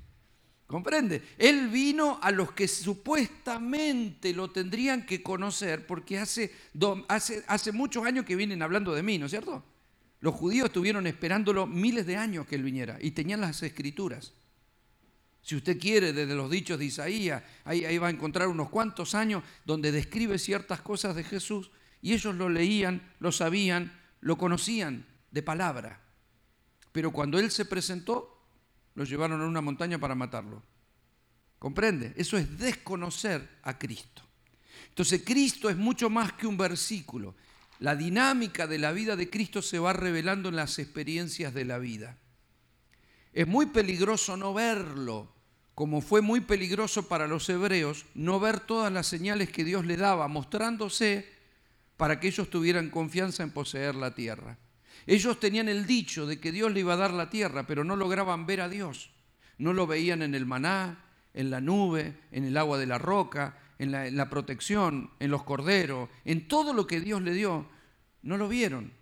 [0.66, 1.22] ¿Comprende?
[1.36, 6.54] Él vino a los que supuestamente lo tendrían que conocer porque hace,
[7.08, 9.62] hace, hace muchos años que vienen hablando de mí, ¿no es cierto?
[10.20, 14.34] Los judíos estuvieron esperándolo miles de años que él viniera y tenían las escrituras.
[15.42, 19.42] Si usted quiere, desde los dichos de Isaías, ahí, va a encontrar unos cuantos años
[19.64, 21.70] donde describe ciertas cosas de Jesús
[22.02, 26.00] y ellos lo leían, lo sabían, lo conocían de palabra.
[26.92, 28.44] Pero cuando él se presentó,
[28.94, 30.62] lo llevaron a una montaña para matarlo.
[31.58, 32.12] ¿Comprende?
[32.16, 34.22] Eso es desconocer a Cristo.
[34.88, 37.34] Entonces Cristo es mucho más que un versículo.
[37.80, 41.78] La dinámica de la vida de Cristo se va revelando en las experiencias de la
[41.78, 42.18] vida.
[43.32, 45.32] Es muy peligroso no verlo,
[45.74, 49.96] como fue muy peligroso para los hebreos no ver todas las señales que Dios le
[49.96, 51.26] daba, mostrándose
[51.96, 54.58] para que ellos tuvieran confianza en poseer la tierra.
[55.06, 57.96] Ellos tenían el dicho de que Dios le iba a dar la tierra, pero no
[57.96, 59.10] lograban ver a Dios.
[59.56, 63.56] No lo veían en el maná, en la nube, en el agua de la roca,
[63.80, 67.66] en la, protección, en los corderos, en todo lo que Dios le dio,
[68.20, 68.92] no lo vieron.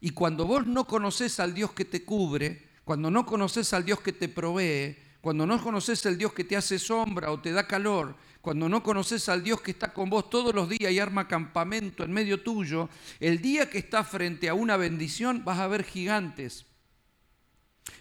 [0.00, 4.00] Y cuando vos no conoces al Dios que te cubre, cuando no conoces al Dios
[4.00, 7.68] que te provee, cuando no conoces al Dios que te hace sombra o te da
[7.68, 11.28] calor, cuando no conoces al Dios que está con vos todos los días y arma
[11.28, 12.88] campamento en medio tuyo,
[13.20, 16.66] el día que estás frente a una bendición vas a ver gigantes,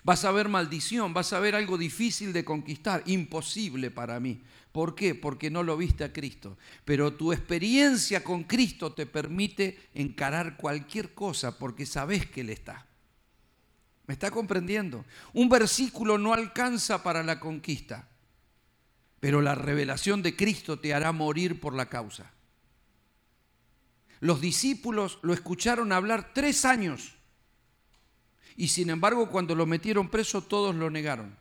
[0.03, 4.41] vas a ver maldición, vas a ver algo difícil de conquistar, imposible para mí.
[4.71, 5.15] ¿Por qué?
[5.15, 6.57] Porque no lo viste a Cristo.
[6.85, 12.85] Pero tu experiencia con Cristo te permite encarar cualquier cosa porque sabes que Él está.
[14.07, 15.05] ¿Me está comprendiendo?
[15.33, 18.07] Un versículo no alcanza para la conquista,
[19.19, 22.31] pero la revelación de Cristo te hará morir por la causa.
[24.19, 27.18] Los discípulos lo escucharon hablar tres años
[28.59, 31.35] y sin embargo cuando lo metieron preso todos lo negaron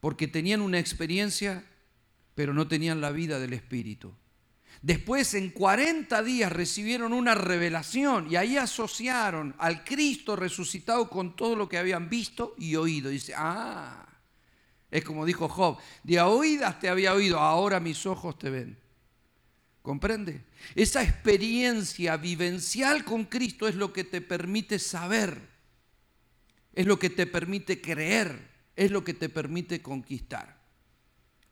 [0.00, 1.64] porque tenían una experiencia,
[2.34, 4.14] pero no tenían la vida del Espíritu.
[4.80, 11.56] Después, en 40 días, recibieron una revelación y ahí asociaron al Cristo resucitado con todo
[11.56, 13.10] lo que habían visto y oído.
[13.10, 14.06] dice, ah,
[14.90, 18.78] es como dijo Job, de oídas te había oído, ahora mis ojos te ven.
[19.82, 20.44] ¿Comprende?
[20.74, 25.40] Esa experiencia vivencial con Cristo es lo que te permite saber,
[26.74, 30.58] es lo que te permite creer, es lo que te permite conquistar.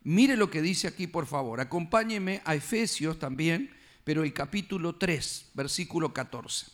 [0.03, 1.61] Mire lo que dice aquí, por favor.
[1.61, 6.66] Acompáñeme a Efesios también, pero el capítulo 3, versículo 14.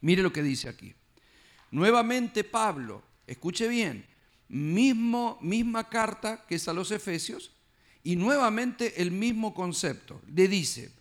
[0.00, 0.94] Mire lo que dice aquí.
[1.70, 4.04] Nuevamente Pablo, escuche bien,
[4.48, 7.52] mismo, misma carta que es a los Efesios,
[8.02, 10.20] y nuevamente el mismo concepto.
[10.34, 10.92] Le dice,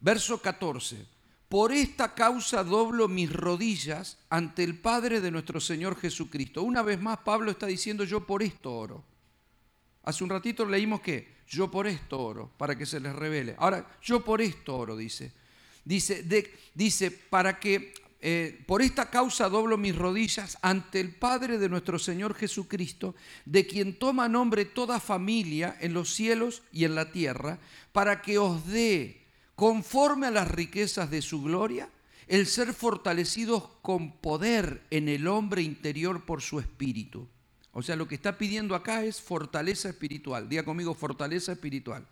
[0.00, 1.06] verso 14,
[1.48, 6.62] por esta causa doblo mis rodillas ante el Padre de nuestro Señor Jesucristo.
[6.62, 9.04] Una vez más Pablo está diciendo yo por esto oro.
[10.02, 13.54] Hace un ratito leímos que yo por esto oro, para que se les revele.
[13.58, 15.32] Ahora, yo por esto oro, dice.
[15.84, 16.24] Dice,
[16.74, 21.98] dice para que eh, por esta causa doblo mis rodillas ante el Padre de nuestro
[21.98, 27.58] Señor Jesucristo, de quien toma nombre toda familia en los cielos y en la tierra,
[27.92, 31.88] para que os dé conforme a las riquezas de su gloria,
[32.26, 37.28] el ser fortalecidos con poder en el hombre interior por su espíritu.
[37.72, 40.48] O sea, lo que está pidiendo acá es fortaleza espiritual.
[40.48, 42.06] Diga conmigo, fortaleza espiritual.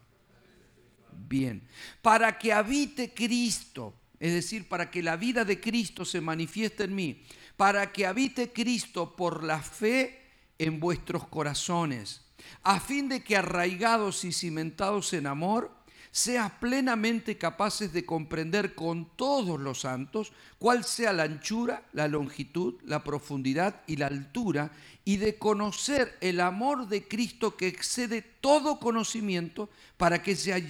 [1.26, 1.66] Bien.
[2.02, 6.94] Para que habite Cristo, es decir, para que la vida de Cristo se manifieste en
[6.94, 7.22] mí,
[7.56, 10.22] para que habite Cristo por la fe
[10.58, 12.22] en vuestros corazones,
[12.62, 15.70] a fin de que arraigados y cimentados en amor,
[16.14, 22.74] seas plenamente capaces de comprender con todos los santos cuál sea la anchura, la longitud,
[22.84, 24.70] la profundidad y la altura,
[25.04, 30.62] y de conocer el amor de Cristo que excede todo conocimiento para que sea,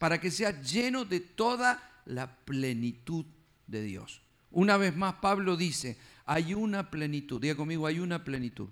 [0.00, 3.26] para que sea lleno de toda la plenitud
[3.66, 4.22] de Dios.
[4.50, 7.40] Una vez más, Pablo dice, hay una plenitud.
[7.40, 8.68] Diga conmigo, hay una plenitud.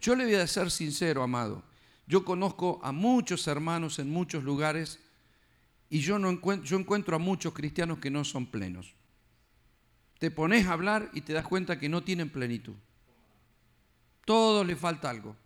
[0.00, 1.62] Yo le voy a ser sincero, amado.
[2.06, 4.98] Yo conozco a muchos hermanos en muchos lugares
[5.90, 8.94] y yo, no encuentro, yo encuentro a muchos cristianos que no son plenos.
[10.18, 12.74] Te pones a hablar y te das cuenta que no tienen plenitud.
[14.24, 15.36] Todo le falta algo.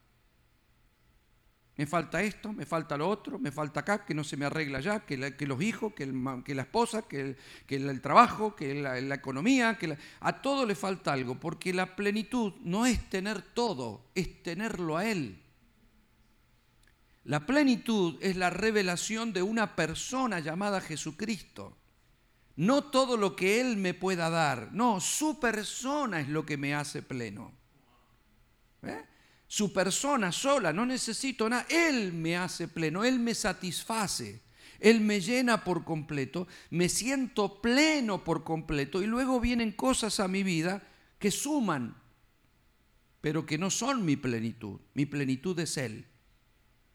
[1.76, 4.80] Me falta esto, me falta lo otro, me falta acá, que no se me arregla
[4.80, 7.37] ya, que, los hijos, que, la esposa, que
[7.68, 12.85] el, trabajo, que la, economía, que a todo le falta algo, porque la plenitud no
[12.85, 15.40] es tener todo, es tenerlo a Él.
[17.24, 21.78] La plenitud es la revelación de una persona llamada Jesucristo.
[22.56, 26.74] No todo lo que Él me pueda dar, no, su persona es lo que me
[26.74, 27.52] hace pleno.
[28.82, 29.04] ¿Eh?
[29.52, 34.40] Su persona sola, no necesito nada, Él me hace pleno, Él me satisface,
[34.80, 40.26] Él me llena por completo, me siento pleno por completo y luego vienen cosas a
[40.26, 40.82] mi vida
[41.18, 41.98] que suman,
[43.20, 46.06] pero que no son mi plenitud, mi plenitud es Él.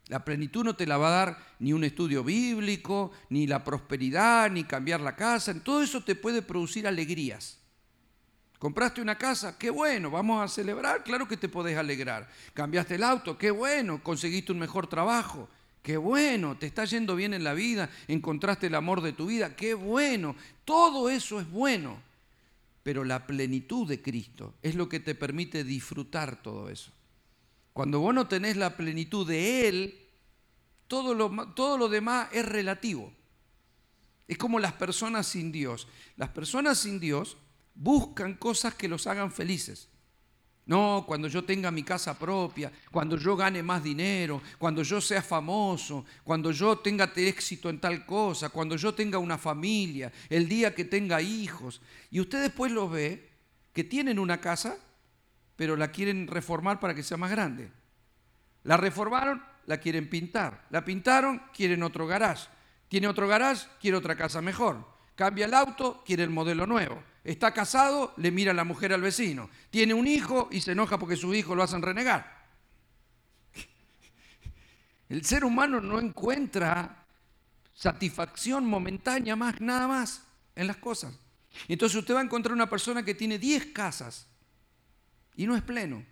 [0.07, 4.49] La plenitud no te la va a dar ni un estudio bíblico, ni la prosperidad,
[4.49, 5.53] ni cambiar la casa.
[5.63, 7.59] Todo eso te puede producir alegrías.
[8.59, 12.27] Compraste una casa, qué bueno, vamos a celebrar, claro que te podés alegrar.
[12.53, 15.47] Cambiaste el auto, qué bueno, conseguiste un mejor trabajo,
[15.83, 19.55] qué bueno, te está yendo bien en la vida, encontraste el amor de tu vida,
[19.55, 20.35] qué bueno.
[20.65, 22.01] Todo eso es bueno,
[22.81, 26.91] pero la plenitud de Cristo es lo que te permite disfrutar todo eso.
[27.73, 29.99] Cuando vos no tenés la plenitud de Él,
[30.87, 33.13] todo lo, todo lo demás es relativo.
[34.27, 35.87] Es como las personas sin Dios.
[36.15, 37.37] Las personas sin Dios
[37.77, 39.89] buscan cosas que los hagan felices.
[40.65, 45.21] No, cuando yo tenga mi casa propia, cuando yo gane más dinero, cuando yo sea
[45.21, 50.75] famoso, cuando yo tenga éxito en tal cosa, cuando yo tenga una familia, el día
[50.75, 51.81] que tenga hijos.
[52.11, 53.29] Y usted después lo ve
[53.71, 54.77] que tienen una casa
[55.57, 57.69] pero la quieren reformar para que sea más grande.
[58.63, 60.65] La reformaron, la quieren pintar.
[60.69, 62.47] La pintaron, quieren otro garage.
[62.87, 64.87] Tiene otro garage, quiere otra casa mejor.
[65.15, 67.03] Cambia el auto, quiere el modelo nuevo.
[67.27, 69.49] Está casado, le mira a la mujer al vecino.
[69.69, 72.47] Tiene un hijo y se enoja porque sus hijos lo hacen renegar.
[75.09, 77.03] El ser humano no encuentra
[77.73, 80.23] satisfacción momentánea más, nada más
[80.55, 81.19] en las cosas.
[81.67, 84.25] Entonces usted va a encontrar una persona que tiene 10 casas
[85.35, 86.05] y no es pleno.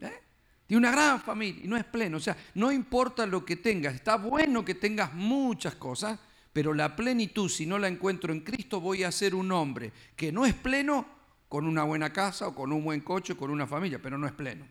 [0.00, 0.22] ¿Eh?
[0.66, 2.18] Tiene una gran familia y no es pleno.
[2.18, 6.20] O sea, no importa lo que tengas, está bueno que tengas muchas cosas,
[6.58, 10.32] pero la plenitud, si no la encuentro en Cristo, voy a ser un hombre que
[10.32, 11.06] no es pleno
[11.48, 14.26] con una buena casa o con un buen coche o con una familia, pero no
[14.26, 14.66] es pleno.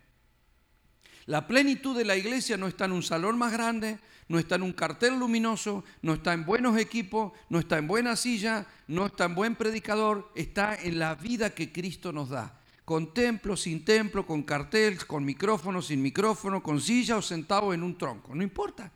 [1.27, 4.63] La plenitud de la iglesia no está en un salón más grande, no está en
[4.63, 9.23] un cartel luminoso, no está en buenos equipos, no está en buena silla, no está
[9.23, 14.25] en buen predicador, está en la vida que Cristo nos da con templo, sin templo,
[14.25, 18.91] con cartel, con micrófono, sin micrófono, con silla o sentado en un tronco, no importa.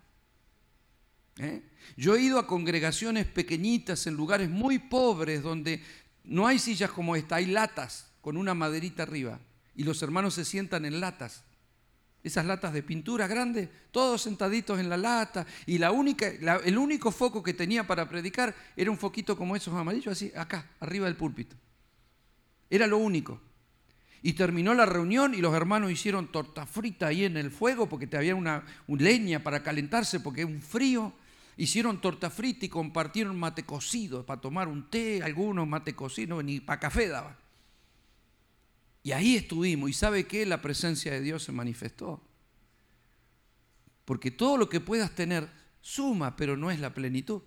[1.38, 1.71] ¿Eh?
[1.98, 5.82] Yo he ido a congregaciones pequeñitas en lugares muy pobres donde
[6.24, 9.40] no hay sillas como esta, hay latas con una maderita arriba
[9.76, 11.44] y los hermanos se sientan en latas.
[12.24, 17.54] Esas latas de pintura grandes, todos sentaditos en la lata y el único foco que
[17.54, 21.56] tenía para predicar era un foquito como esos amarillos así acá, arriba del púlpito.
[22.70, 23.42] Era lo único.
[24.24, 28.06] Y terminó la reunión y los hermanos hicieron torta frita ahí en el fuego porque
[28.06, 31.14] te había una, leña para calentarse porque es un frío.
[31.58, 36.60] Hicieron torta frita y compartieron mate cocido para tomar un té, algunos mate cocido, ni
[36.60, 37.38] para café daba.
[39.04, 39.90] Y ahí estuvimos.
[39.90, 40.46] ¿Y sabe qué?
[40.46, 42.22] La presencia de Dios se manifestó.
[44.06, 45.50] Porque todo lo que puedas tener
[45.82, 47.42] suma, pero no es la plenitud.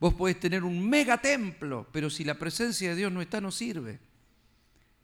[0.00, 3.50] Vos podés tener un mega templo, pero si la presencia de Dios no está, no
[3.50, 3.98] sirve.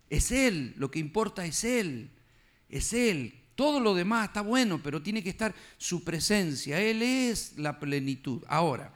[0.09, 2.11] Es Él, lo que importa es Él,
[2.69, 3.44] es Él.
[3.55, 6.81] Todo lo demás está bueno, pero tiene que estar su presencia.
[6.81, 8.43] Él es la plenitud.
[8.49, 8.93] Ahora,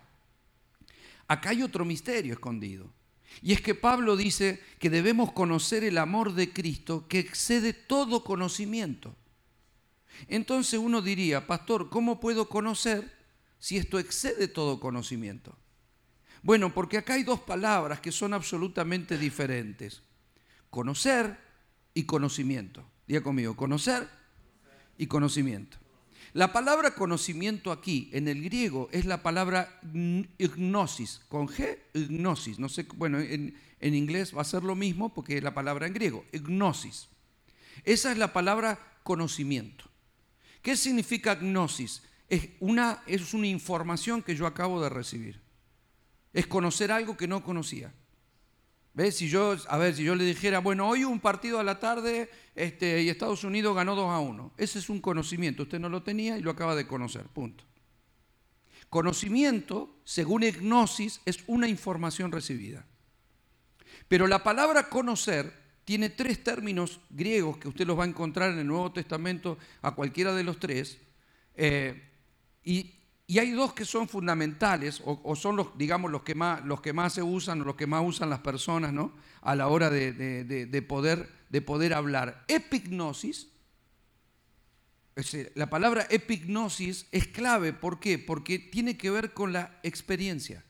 [1.26, 2.90] acá hay otro misterio escondido.
[3.42, 8.24] Y es que Pablo dice que debemos conocer el amor de Cristo que excede todo
[8.24, 9.14] conocimiento.
[10.26, 13.12] Entonces uno diría, pastor, ¿cómo puedo conocer
[13.60, 15.56] si esto excede todo conocimiento?
[16.42, 20.02] Bueno, porque acá hay dos palabras que son absolutamente diferentes.
[20.70, 21.38] Conocer
[21.94, 22.84] y conocimiento.
[23.06, 24.08] Diga conmigo, conocer
[24.98, 25.78] y conocimiento.
[26.34, 32.58] La palabra conocimiento aquí, en el griego, es la palabra gnosis, con G, gnosis.
[32.58, 35.94] No sé, bueno, en, inglés va a ser lo mismo porque es la palabra en
[35.94, 37.08] griego, gnosis.
[37.84, 39.84] Esa es la palabra conocimiento.
[40.60, 42.02] ¿Qué significa gnosis?
[42.28, 45.40] Es una, es una información que yo acabo de recibir.
[46.34, 47.92] Es conocer algo que no conocía.
[49.12, 52.28] Si yo, a ver, si yo le dijera, bueno, hoy un partido a la tarde
[52.56, 54.52] este, y Estados Unidos ganó 2 a 1.
[54.56, 55.62] Ese es un conocimiento.
[55.62, 57.22] Usted no lo tenía y lo acaba de conocer.
[57.26, 57.62] Punto.
[58.90, 62.86] Conocimiento, según Gnosis, es una información recibida.
[64.08, 65.52] Pero la palabra conocer
[65.84, 69.94] tiene tres términos griegos que usted los va a encontrar en el Nuevo Testamento a
[69.94, 70.98] cualquiera de los tres.
[71.54, 72.02] Eh,
[72.64, 72.97] y,
[73.36, 77.12] hay dos que son fundamentales, o, son los, digamos, los que, más, los que más
[77.12, 79.12] se usan, o los que más usan las personas, ¿no?
[79.42, 82.46] A la hora de, poder, de poder hablar.
[82.48, 83.48] Epignosis,
[85.54, 88.18] la palabra epignosis es clave, ¿por qué?
[88.18, 90.64] Porque tiene que ver con la experiencia.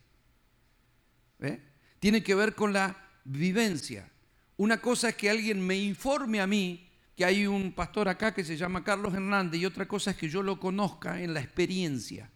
[2.00, 4.10] Tiene que ver con la vivencia.
[4.56, 8.42] Una cosa es que alguien me informe a mí que hay un pastor acá que
[8.42, 12.30] se llama Carlos Hernández y otra cosa es que yo lo conozca en la experiencia.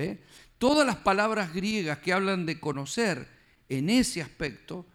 [0.00, 0.18] ¿Ve?
[0.56, 3.28] Todas las palabras griegas que hablan de conocer
[3.68, 4.86] en ese aspecto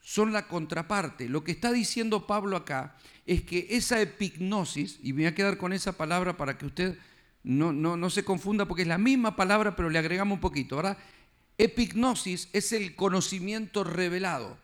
[0.00, 1.26] son la contraparte.
[1.30, 5.56] Lo que está diciendo Pablo acá es que esa epignosis, y me voy a quedar
[5.56, 6.98] con esa palabra para que usted
[7.42, 10.76] no, no, no se confunda, porque es la misma palabra, pero le agregamos un poquito,
[10.76, 10.98] ¿verdad?
[11.56, 14.58] Epignosis es el conocimiento revelado.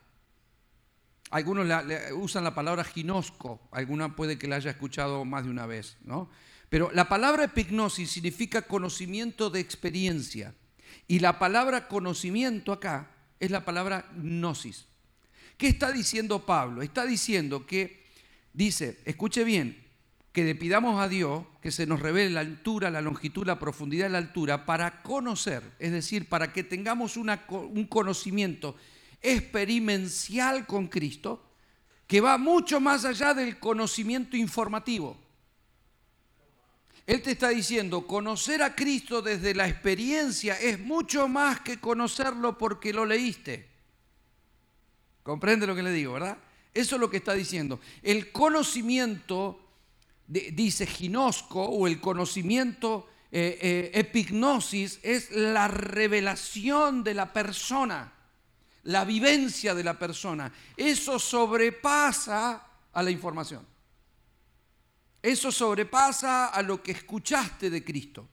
[1.30, 1.66] Algunos
[2.12, 6.28] usan la palabra ginosco, alguna puede que la haya escuchado más de una vez, ¿no?
[6.70, 10.54] Pero la palabra epignosis significa conocimiento de experiencia.
[11.08, 13.10] Y la palabra conocimiento acá
[13.40, 14.86] es la palabra gnosis.
[15.58, 16.80] ¿Qué está diciendo Pablo?
[16.80, 18.06] Está diciendo que,
[18.52, 19.84] dice, escuche bien,
[20.32, 24.08] que le pidamos a Dios que se nos revele la altura, la longitud, la profundidad
[24.08, 28.76] la altura para conocer, es decir, para que tengamos un conocimiento
[29.20, 31.44] experiencial con Cristo
[32.06, 35.18] que va mucho más allá del conocimiento informativo.
[37.06, 42.56] Él te está diciendo, conocer a Cristo desde la experiencia es mucho más que conocerlo
[42.56, 43.68] porque lo leíste.
[45.22, 46.38] ¿Comprende lo que le digo, verdad?
[46.72, 47.80] Eso es lo que está diciendo.
[48.02, 49.60] El conocimiento
[50.26, 58.12] dice ginosco o el conocimiento eh, eh, epignosis es la revelación de la persona,
[58.84, 60.52] la vivencia de la persona.
[60.76, 63.69] Eso sobrepasa a la información.
[65.22, 68.28] Eso sobrepasa a lo que escuchaste de Cristo.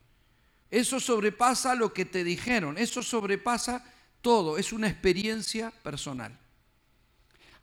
[0.69, 2.77] Eso sobrepasa lo que te dijeron.
[2.77, 3.83] Eso sobrepasa
[4.21, 4.57] todo.
[4.57, 6.37] Es una experiencia personal.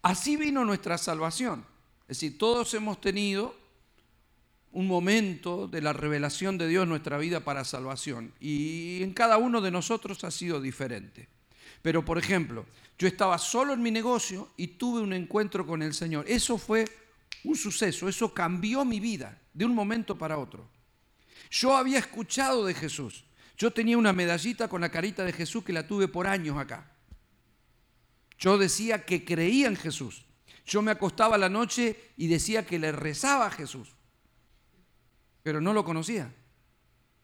[0.02, 1.64] Así vino nuestra salvación.
[2.02, 3.56] Es decir, todos hemos tenido
[4.72, 8.32] un momento de la revelación de Dios en nuestra vida para salvación.
[8.40, 11.28] Y en cada uno de nosotros ha sido diferente.
[11.80, 12.66] Pero, por ejemplo,
[12.98, 16.24] yo estaba solo en mi negocio y tuve un encuentro con el Señor.
[16.28, 16.86] Eso fue
[17.44, 20.68] un suceso, eso cambió mi vida de un momento para otro.
[21.50, 23.24] Yo había escuchado de Jesús.
[23.56, 26.90] Yo tenía una medallita con la carita de Jesús que la tuve por años acá.
[28.38, 30.24] Yo decía que creía en Jesús.
[30.66, 33.94] Yo me acostaba la noche y decía que le rezaba a Jesús
[35.44, 36.34] pero no lo conocía.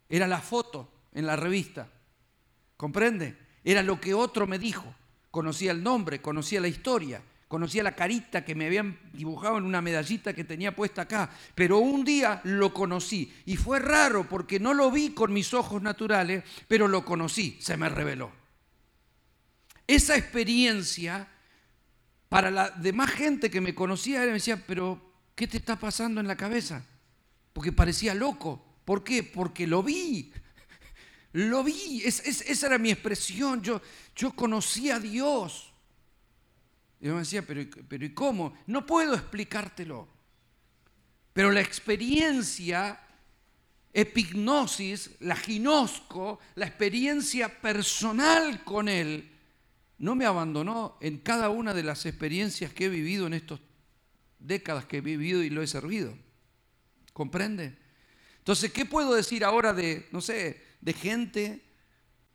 [0.09, 1.91] Era la foto en la revista.
[2.77, 3.37] ¿Comprende?
[3.64, 4.95] Era lo que otro me dijo.
[5.31, 9.82] Conocía el nombre, conocía la historia, conocía la carita que me habían dibujado en una
[9.82, 11.30] medallita que tenía puesta acá.
[11.55, 15.82] Pero un día lo conocí y fue raro porque no lo vi con mis ojos
[15.82, 18.30] naturales, pero lo conocí, se me reveló.
[19.86, 21.26] Esa experiencia,
[22.28, 26.28] para la demás gente que me conocía, me decía, pero ¿qué te está pasando en
[26.28, 26.84] la cabeza?
[27.53, 28.64] porque parecía loco.
[28.84, 29.22] ¿Por qué?
[29.22, 30.32] Porque lo vi.
[31.32, 32.03] Lo vi.
[32.05, 33.62] esa era mi expresión.
[33.62, 33.80] Yo,
[34.16, 35.70] yo conocí a Dios.
[37.01, 38.55] Y yo me decía, pero, pero ¿y cómo?
[38.66, 40.07] No puedo explicártelo.
[41.32, 43.01] Pero la experiencia
[43.92, 49.30] epignosis, la ginosco, la experiencia personal con Él,
[49.98, 53.61] no me abandonó en cada una de las experiencias que he vivido en estas
[54.38, 56.16] décadas que he vivido y lo he servido.
[57.12, 57.76] ¿Comprende?
[58.38, 61.62] Entonces, ¿qué puedo decir ahora de, no sé, de gente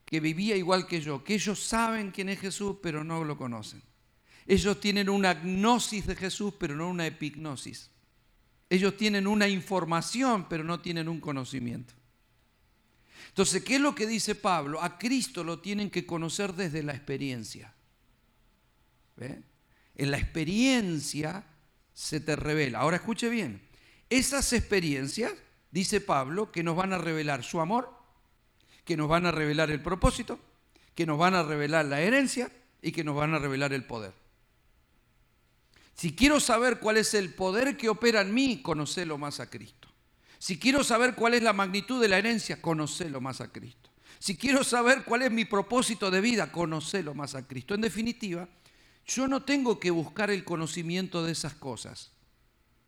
[0.06, 1.24] que vivía igual que yo?
[1.24, 3.82] Que ellos saben quién es Jesús, pero no lo conocen.
[4.48, 7.90] Ellos tienen una gnosis de Jesús, pero no una epignosis.
[8.70, 11.94] Ellos tienen una información, pero no tienen un conocimiento.
[13.30, 14.82] Entonces, ¿qué es lo que dice Pablo?
[14.82, 17.74] A Cristo lo tienen que conocer desde la experiencia.
[19.18, 21.44] En la experiencia
[21.94, 22.80] se te revela.
[22.80, 23.62] Ahora escuche bien,
[24.10, 25.34] esas experiencias
[25.72, 27.94] dice Pablo, que nos van a revelar su amor,
[28.84, 30.40] que nos van a revelar el propósito,
[30.94, 34.14] que nos van a revelar la herencia y que nos van a revelar el poder.
[35.96, 39.88] Si quiero saber cuál es el poder que opera en mí, conocelo más a Cristo.
[40.38, 43.90] Si quiero saber cuál es la magnitud de la herencia, conocelo más a Cristo.
[44.20, 47.74] Si quiero saber cuál es mi propósito de vida, conocelo más a Cristo.
[47.74, 48.48] En definitiva,
[49.06, 52.12] yo no tengo que buscar el conocimiento de esas cosas.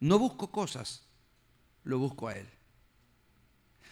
[0.01, 1.03] No busco cosas,
[1.86, 2.49] lo busco a Él.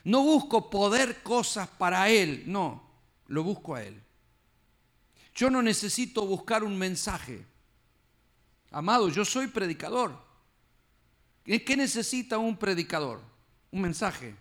[0.03, 2.83] No busco poder cosas para Él, no,
[3.27, 4.03] lo busco a Él.
[5.33, 7.45] Yo no necesito buscar un mensaje.
[8.71, 10.19] Amado, yo soy predicador.
[11.43, 13.21] ¿Qué necesita un predicador?
[13.71, 14.35] Un mensaje.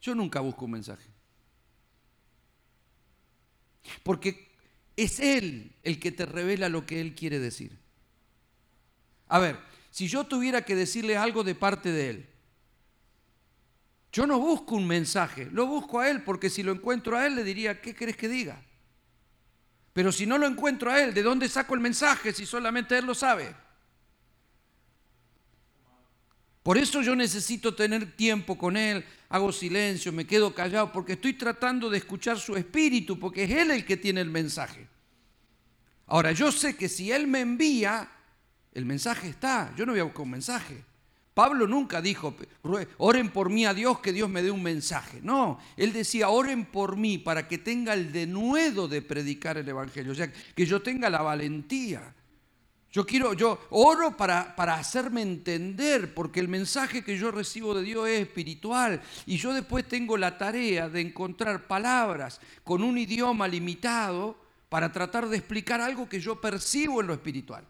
[0.00, 1.08] Yo nunca busco un mensaje.
[4.02, 4.50] Porque
[4.96, 7.78] es Él el que te revela lo que Él quiere decir.
[9.28, 9.58] A ver,
[9.90, 12.28] si yo tuviera que decirle algo de parte de Él,
[14.12, 17.36] yo no busco un mensaje, lo busco a Él porque si lo encuentro a Él
[17.36, 18.62] le diría, ¿qué crees que diga?
[19.92, 23.04] Pero si no lo encuentro a Él, ¿de dónde saco el mensaje si solamente Él
[23.04, 23.54] lo sabe?
[26.62, 31.34] Por eso yo necesito tener tiempo con Él, hago silencio, me quedo callado, porque estoy
[31.34, 34.86] tratando de escuchar su espíritu, porque es Él el que tiene el mensaje.
[36.06, 38.08] Ahora, yo sé que si Él me envía,
[38.72, 40.84] el mensaje está, yo no voy a buscar un mensaje.
[41.34, 42.34] Pablo nunca dijo,
[42.98, 45.20] oren por mí a Dios, que Dios me dé un mensaje.
[45.22, 50.12] No, él decía, oren por mí para que tenga el denuedo de predicar el Evangelio,
[50.12, 52.14] o sea, que yo tenga la valentía
[52.92, 57.82] yo quiero, yo oro para, para hacerme entender, porque el mensaje que yo recibo de
[57.82, 63.48] Dios es espiritual y yo después tengo la tarea de encontrar palabras con un idioma
[63.48, 64.36] limitado
[64.68, 67.66] para tratar de explicar algo que yo percibo en lo espiritual.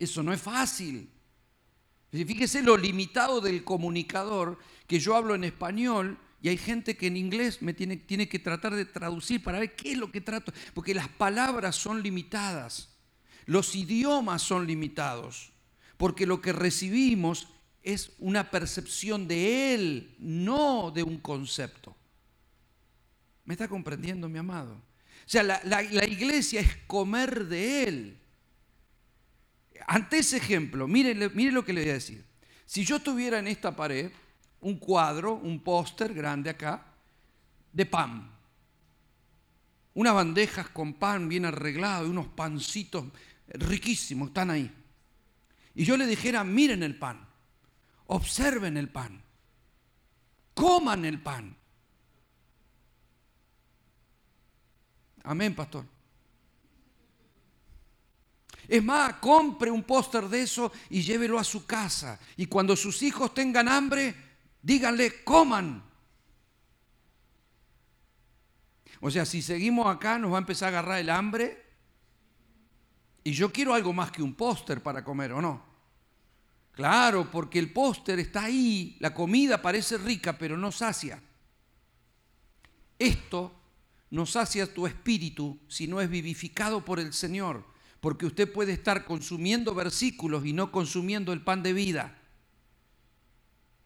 [0.00, 1.08] Eso no es fácil.
[2.12, 7.16] Fíjese lo limitado del comunicador, que yo hablo en español y hay gente que en
[7.16, 10.52] inglés me tiene, tiene que tratar de traducir para ver qué es lo que trato,
[10.74, 12.90] porque las palabras son limitadas.
[13.46, 15.52] Los idiomas son limitados,
[15.96, 17.48] porque lo que recibimos
[17.82, 21.96] es una percepción de Él, no de un concepto.
[23.44, 24.74] ¿Me está comprendiendo, mi amado?
[24.74, 28.18] O sea, la, iglesia es comer de Él.
[29.86, 32.24] Ante ese ejemplo, mire, lo que le voy a decir.
[32.64, 34.10] Si yo tuviera en esta pared
[34.60, 36.86] un cuadro, un póster grande acá,
[37.72, 38.30] de pan,
[39.94, 43.06] unas bandejas con pan bien arreglado, unos pancitos
[43.48, 44.70] riquísimos, están ahí.
[45.74, 47.26] Y yo le dijera, miren el pan,
[48.06, 49.22] observen el pan,
[50.54, 51.56] coman el pan.
[55.24, 55.91] Amén, pastor.
[58.72, 62.18] Es más, compre un póster de eso y llévelo a su casa.
[62.38, 64.14] Y cuando sus hijos tengan hambre,
[64.62, 65.84] díganle, coman.
[68.98, 71.62] O sea, si seguimos acá, nos va a empezar a agarrar el hambre
[73.22, 75.62] y yo quiero algo más que un póster para comer, ¿o no?
[76.72, 81.22] Claro, porque el póster está ahí, la comida parece rica, pero no sacia.
[82.98, 83.52] Esto
[84.08, 87.70] no sacia tu espíritu si no es vivificado por el Señor,
[88.02, 92.18] porque usted puede estar consumiendo versículos y no consumiendo el pan de vida.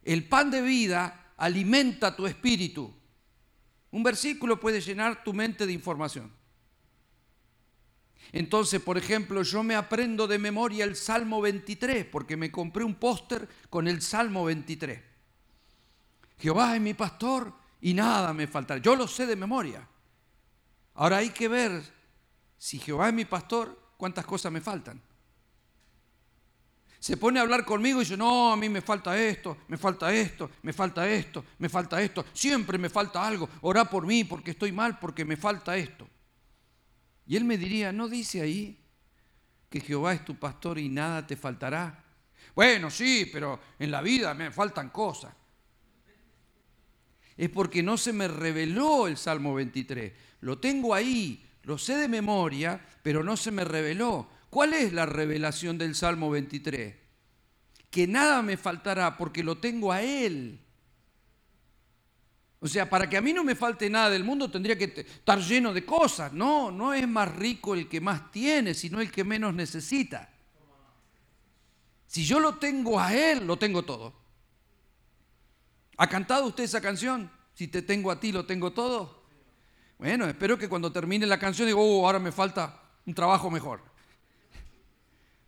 [0.02, 2.90] El pan de vida alimenta tu espíritu.
[3.90, 6.32] Un versículo puede llenar tu mente de información.
[8.32, 12.94] Entonces, por ejemplo, yo me aprendo de memoria el Salmo 23 porque me compré un
[12.94, 14.98] póster con el Salmo 23.
[16.38, 17.52] Jehová es mi pastor
[17.82, 18.80] y nada me faltará.
[18.80, 19.86] Yo lo sé de memoria.
[20.94, 21.82] Ahora hay que ver
[22.56, 25.00] si Jehová es mi pastor, cuántas cosas me faltan.
[26.98, 30.12] Se pone a hablar conmigo y dice, no, a mí me falta esto, me falta
[30.12, 32.24] esto, me falta esto, me falta esto.
[32.32, 33.48] Siempre me falta algo.
[33.60, 36.08] Orá por mí porque estoy mal, porque me falta esto.
[37.26, 38.82] Y él me diría, ¿no dice ahí
[39.68, 42.04] que Jehová es tu pastor y nada te faltará?
[42.54, 45.34] Bueno, sí, pero en la vida me faltan cosas.
[47.36, 50.12] Es porque no se me reveló el Salmo 23.
[50.40, 54.28] Lo tengo ahí, lo sé de memoria, pero no se me reveló.
[54.50, 56.94] ¿Cuál es la revelación del Salmo 23?
[57.90, 60.60] Que nada me faltará porque lo tengo a Él.
[62.60, 65.40] O sea, para que a mí no me falte nada del mundo tendría que estar
[65.40, 66.32] lleno de cosas.
[66.32, 70.30] No, no es más rico el que más tiene, sino el que menos necesita.
[72.06, 74.14] Si yo lo tengo a Él, lo tengo todo.
[75.96, 77.28] ¿Ha cantado usted esa canción?
[77.54, 79.15] Si te tengo a ti, lo tengo todo.
[79.98, 83.80] Bueno, espero que cuando termine la canción diga, oh, ahora me falta un trabajo mejor.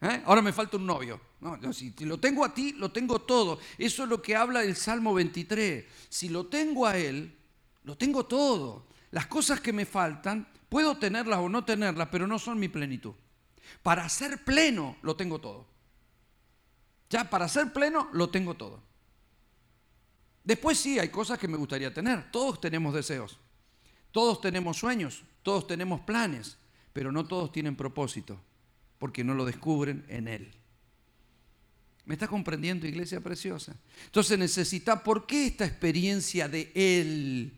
[0.01, 0.23] ¿Eh?
[0.25, 1.21] Ahora me falta un novio.
[1.41, 3.59] No, si lo tengo a ti, lo tengo todo.
[3.77, 5.85] Eso es lo que habla el Salmo 23.
[6.09, 7.37] Si lo tengo a Él,
[7.85, 8.87] lo tengo todo.
[9.11, 13.15] Las cosas que me faltan, puedo tenerlas o no tenerlas, pero no son mi plenitud.
[13.83, 15.67] Para ser pleno, lo tengo todo.
[17.11, 18.83] Ya, para ser pleno, lo tengo todo.
[20.45, 22.31] Después sí, hay cosas que me gustaría tener.
[22.31, 23.39] Todos tenemos deseos.
[24.13, 25.25] Todos tenemos sueños.
[25.43, 26.59] Todos tenemos planes.
[26.93, 28.41] Pero no todos tienen propósito
[28.99, 30.51] porque no lo descubren en Él.
[32.05, 33.77] ¿Me está comprendiendo, iglesia preciosa?
[34.07, 37.53] Entonces necesita, ¿por qué esta experiencia de Él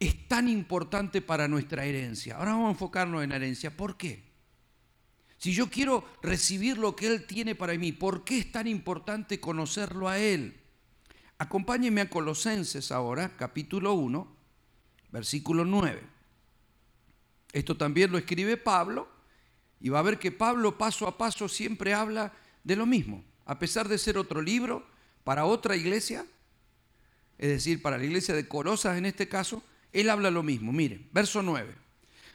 [0.00, 2.36] es tan importante para nuestra herencia?
[2.36, 3.76] Ahora vamos a enfocarnos en la herencia.
[3.76, 4.24] ¿Por qué?
[5.38, 9.38] Si yo quiero recibir lo que Él tiene para mí, ¿por qué es tan importante
[9.38, 10.60] conocerlo a Él?
[11.38, 14.37] Acompáñenme a Colosenses ahora, capítulo 1,
[15.10, 16.02] versículo 9.
[17.52, 19.08] Esto también lo escribe Pablo
[19.80, 22.32] y va a ver que Pablo paso a paso siempre habla
[22.64, 24.86] de lo mismo, a pesar de ser otro libro
[25.24, 26.26] para otra iglesia,
[27.38, 30.72] es decir, para la iglesia de Colosas en este caso, él habla lo mismo.
[30.72, 31.74] Mire, verso 9.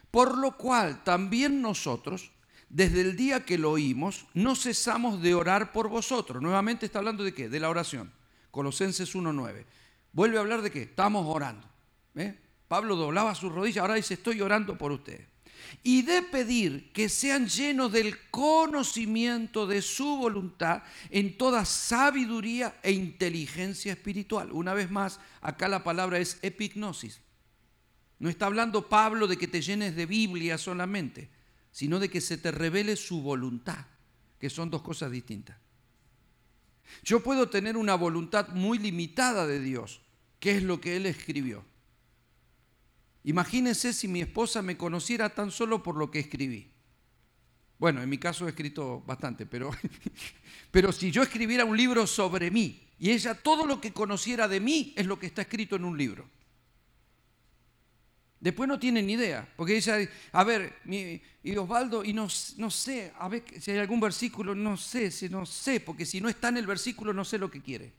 [0.10, 2.32] Por lo cual también nosotros,
[2.70, 6.42] desde el día que lo oímos, no cesamos de orar por vosotros.
[6.42, 7.50] Nuevamente está hablando de qué?
[7.50, 8.12] De la oración.
[8.52, 9.66] Colosenses 1.9.
[10.14, 10.84] Vuelve a hablar de qué?
[10.84, 11.68] Estamos orando.
[12.16, 12.40] ¿eh?
[12.74, 15.28] Pablo doblaba sus rodillas, ahora dice, estoy orando por ustedes
[15.84, 22.92] y de pedir que sean llenos del conocimiento de su voluntad en toda sabiduría e
[22.92, 24.52] inteligencia espiritual.
[24.52, 27.22] Una vez más, acá la palabra es epignosis.
[28.18, 31.30] No está hablando Pablo de que te llenes de Biblia solamente,
[31.72, 33.86] sino de que se te revele su voluntad,
[34.40, 35.58] que son dos cosas distintas.
[37.04, 40.02] Yo puedo tener una voluntad muy limitada de Dios,
[40.40, 41.72] que es lo que Él escribió
[43.24, 46.72] Imagínense si mi esposa me conociera tan solo por lo que escribí.
[47.80, 49.72] Bueno, en mi caso he escrito bastante, pero,
[50.72, 54.60] pero si yo escribiera un libro sobre mí y ella todo lo que conociera de
[54.60, 56.30] mí es lo que está escrito en un libro.
[58.40, 59.98] Después no tiene ni idea, porque ella,
[60.34, 64.76] a ver, y Osvaldo, y no, no sé, a ver si hay algún versículo, no
[64.76, 67.62] sé, si no sé, porque si no está en el versículo no sé lo que
[67.62, 67.94] quiere.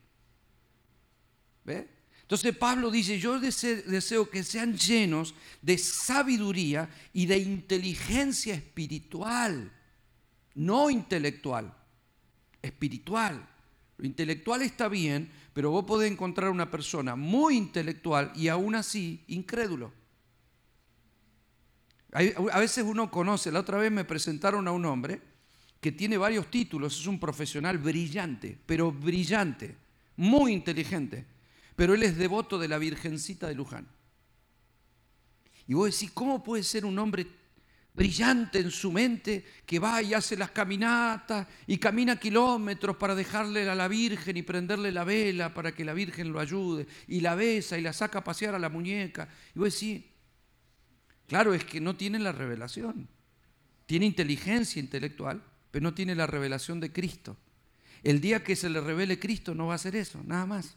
[1.65, 1.89] ¿Ve?
[2.25, 9.71] Entonces Pablo dice, yo deseo que sean llenos de sabiduría y de inteligencia espiritual,
[10.55, 11.77] no intelectual,
[12.63, 13.47] espiritual.
[13.99, 19.23] Lo intelectual está bien, pero vos podés encontrar una persona muy intelectual y aún así
[19.27, 19.93] incrédulo.
[22.11, 25.21] A veces uno conoce, la otra vez me presentaron a un hombre
[25.79, 29.77] que tiene varios títulos, es un profesional brillante, pero brillante,
[30.17, 31.34] muy inteligente
[31.77, 33.89] pero él es devoto de la Virgencita de Luján.
[35.67, 37.27] Y vos decís, ¿cómo puede ser un hombre
[37.95, 43.69] brillante en su mente que va y hace las caminatas y camina kilómetros para dejarle
[43.71, 47.37] a la Virgen y prenderle la vela para que la Virgen lo ayude y la
[47.37, 49.29] besa y la saca a pasear a la muñeca?
[49.55, 50.05] Y vos decís,
[51.27, 53.09] claro, es que no tiene la revelación.
[53.87, 57.37] Tiene inteligencia intelectual, pero no tiene la revelación de Cristo.
[58.03, 60.77] El día que se le revele Cristo no va a hacer eso, nada más.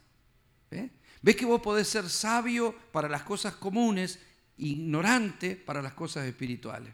[0.72, 0.90] ¿Eh?
[1.22, 4.20] ¿Ves que vos podés ser sabio para las cosas comunes,
[4.58, 6.94] ignorante para las cosas espirituales?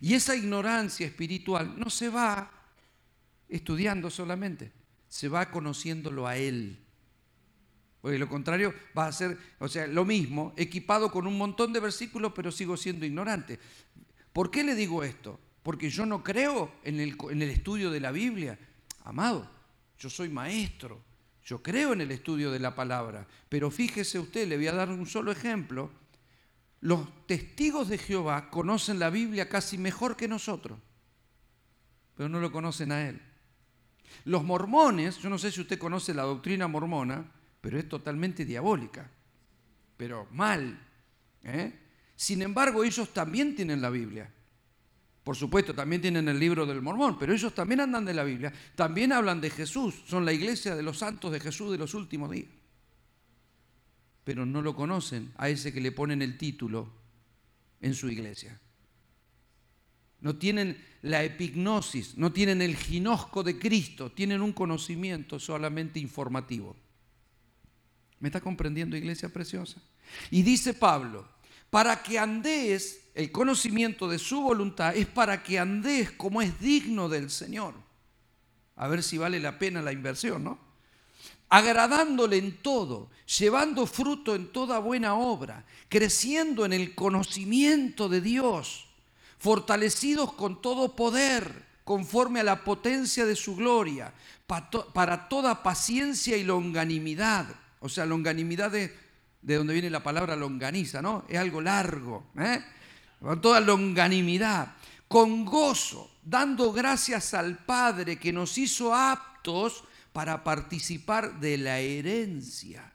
[0.00, 2.50] Y esa ignorancia espiritual no se va
[3.48, 4.72] estudiando solamente,
[5.08, 6.78] se va conociéndolo a Él.
[8.00, 11.80] Porque lo contrario va a ser, o sea, lo mismo, equipado con un montón de
[11.80, 13.58] versículos, pero sigo siendo ignorante.
[14.32, 15.38] ¿Por qué le digo esto?
[15.62, 18.58] Porque yo no creo en el, en el estudio de la Biblia.
[19.04, 19.50] Amado,
[19.98, 21.02] yo soy maestro,
[21.44, 24.90] yo creo en el estudio de la palabra, pero fíjese usted, le voy a dar
[24.90, 25.90] un solo ejemplo.
[26.80, 30.78] Los testigos de Jehová conocen la Biblia casi mejor que nosotros,
[32.14, 33.20] pero no lo conocen a Él.
[34.24, 37.24] Los mormones, yo no sé si usted conoce la doctrina mormona,
[37.60, 39.10] pero es totalmente diabólica,
[39.96, 40.78] pero mal.
[41.44, 41.78] ¿eh?
[42.16, 44.32] Sin embargo, ellos también tienen la Biblia.
[45.30, 48.52] Por supuesto, también tienen el libro del mormón, pero ellos también andan de la Biblia,
[48.74, 52.32] también hablan de Jesús, son la iglesia de los santos de Jesús de los últimos
[52.32, 52.48] días.
[54.24, 56.92] Pero no lo conocen a ese que le ponen el título
[57.80, 58.60] en su iglesia.
[60.20, 66.74] No tienen la epignosis, no tienen el ginosco de Cristo, tienen un conocimiento solamente informativo.
[68.18, 69.80] ¿Me está comprendiendo, iglesia preciosa?
[70.32, 71.28] Y dice Pablo,
[71.70, 77.08] para que andéis el conocimiento de su voluntad es para que andes como es digno
[77.08, 77.74] del Señor.
[78.76, 80.58] A ver si vale la pena la inversión, ¿no?
[81.50, 88.86] Agradándole en todo, llevando fruto en toda buena obra, creciendo en el conocimiento de Dios,
[89.38, 94.14] fortalecidos con todo poder conforme a la potencia de su gloria,
[94.46, 97.46] para toda paciencia y longanimidad.
[97.80, 98.96] O sea, longanimidad de,
[99.42, 101.24] de donde viene la palabra longaniza, ¿no?
[101.28, 102.62] Es algo largo, ¿eh?
[103.20, 104.74] Con toda longanimidad,
[105.08, 112.92] con gozo, dando gracias al Padre que nos hizo aptos para participar de la herencia.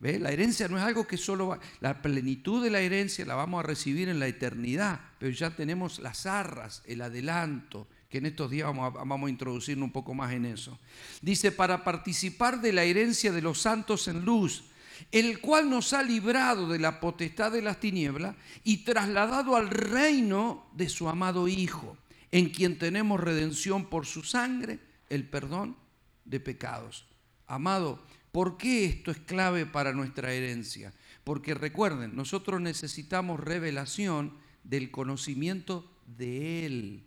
[0.00, 0.18] ¿Ve?
[0.18, 3.60] La herencia no es algo que solo va, la plenitud de la herencia la vamos
[3.60, 8.50] a recibir en la eternidad, pero ya tenemos las arras, el adelanto, que en estos
[8.50, 10.76] días vamos a, vamos a introducirnos un poco más en eso.
[11.20, 14.64] Dice, para participar de la herencia de los santos en luz,
[15.10, 20.66] el cual nos ha librado de la potestad de las tinieblas y trasladado al reino
[20.74, 21.96] de su amado Hijo,
[22.30, 24.78] en quien tenemos redención por su sangre,
[25.08, 25.76] el perdón
[26.24, 27.06] de pecados.
[27.46, 30.92] Amado, ¿por qué esto es clave para nuestra herencia?
[31.24, 37.06] Porque recuerden, nosotros necesitamos revelación del conocimiento de Él.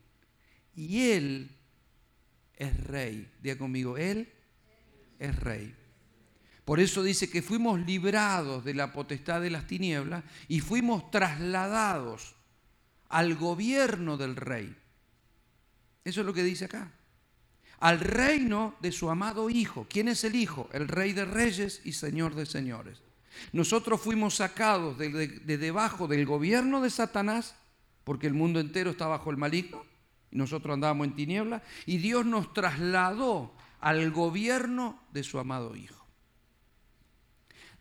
[0.75, 1.51] Y Él
[2.55, 3.29] es rey.
[3.41, 4.29] Diga conmigo, Él
[5.19, 5.75] es rey.
[6.65, 12.35] Por eso dice que fuimos librados de la potestad de las tinieblas y fuimos trasladados
[13.07, 14.75] al gobierno del rey.
[16.03, 16.91] Eso es lo que dice acá.
[17.79, 19.85] Al reino de su amado Hijo.
[19.87, 20.67] ¿Quién es el Hijo?
[20.73, 22.99] El Rey de Reyes y Señor de Señores.
[23.51, 27.55] Nosotros fuimos sacados de, de, debajo del gobierno de Satanás,
[28.03, 29.83] porque el mundo entero está bajo el maligno,
[30.31, 36.04] y nosotros andábamos en tinieblas, y Dios nos trasladó al gobierno de su amado Hijo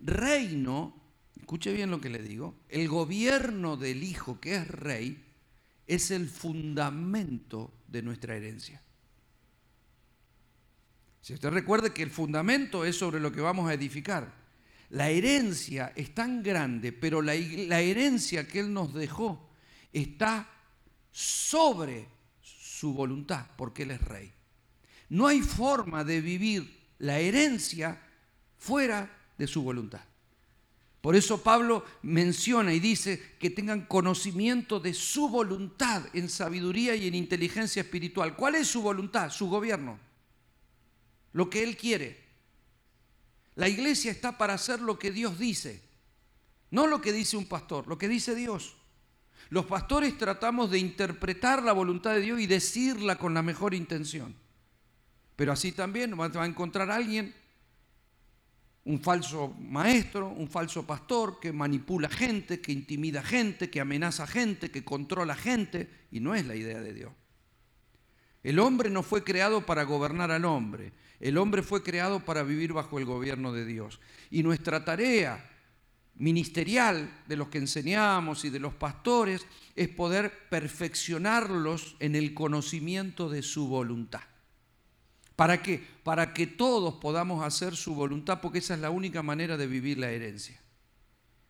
[0.04, 0.94] reino,
[1.36, 5.24] escuche bien lo que le digo, el gobierno del Hijo que es rey
[5.86, 8.80] es el fundamento de nuestra herencia.
[11.20, 14.44] Si usted recuerde que el fundamento es sobre lo que vamos a edificar.
[14.90, 19.50] La herencia es tan grande, pero la, la herencia que Él nos dejó
[19.90, 20.48] está
[21.10, 22.06] sobre
[22.42, 24.32] su voluntad, porque Él es rey.
[25.08, 28.00] No hay forma de vivir la herencia
[28.58, 30.02] fuera de su voluntad.
[31.04, 37.06] Por eso Pablo menciona y dice que tengan conocimiento de su voluntad en sabiduría y
[37.06, 38.34] en inteligencia espiritual.
[38.34, 39.30] ¿Cuál es su voluntad?
[39.30, 39.98] Su gobierno.
[41.34, 42.24] Lo que Él quiere.
[43.54, 45.82] La iglesia está para hacer lo que Dios dice.
[46.70, 48.74] No lo que dice un pastor, lo que dice Dios.
[49.50, 54.34] Los pastores tratamos de interpretar la voluntad de Dios y decirla con la mejor intención.
[55.36, 57.34] Pero así también va a encontrar alguien
[58.86, 64.70] un falso maestro, un falso pastor que manipula gente, que intimida gente, que amenaza gente,
[64.70, 67.12] que controla gente, y no es la idea de Dios.
[68.42, 72.74] El hombre no fue creado para gobernar al hombre, el hombre fue creado para vivir
[72.74, 74.00] bajo el gobierno de Dios.
[74.30, 75.50] Y nuestra tarea
[76.16, 83.30] ministerial de los que enseñamos y de los pastores es poder perfeccionarlos en el conocimiento
[83.30, 84.20] de su voluntad.
[85.36, 85.84] ¿Para qué?
[86.04, 89.98] Para que todos podamos hacer su voluntad, porque esa es la única manera de vivir
[89.98, 90.60] la herencia.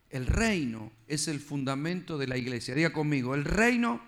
[0.09, 2.74] El reino es el fundamento de la iglesia.
[2.74, 4.01] Diga conmigo, el reino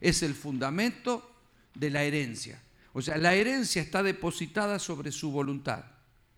[0.00, 1.30] es el fundamento
[1.74, 2.60] de la herencia.
[2.92, 5.84] O sea, la herencia está depositada sobre su voluntad.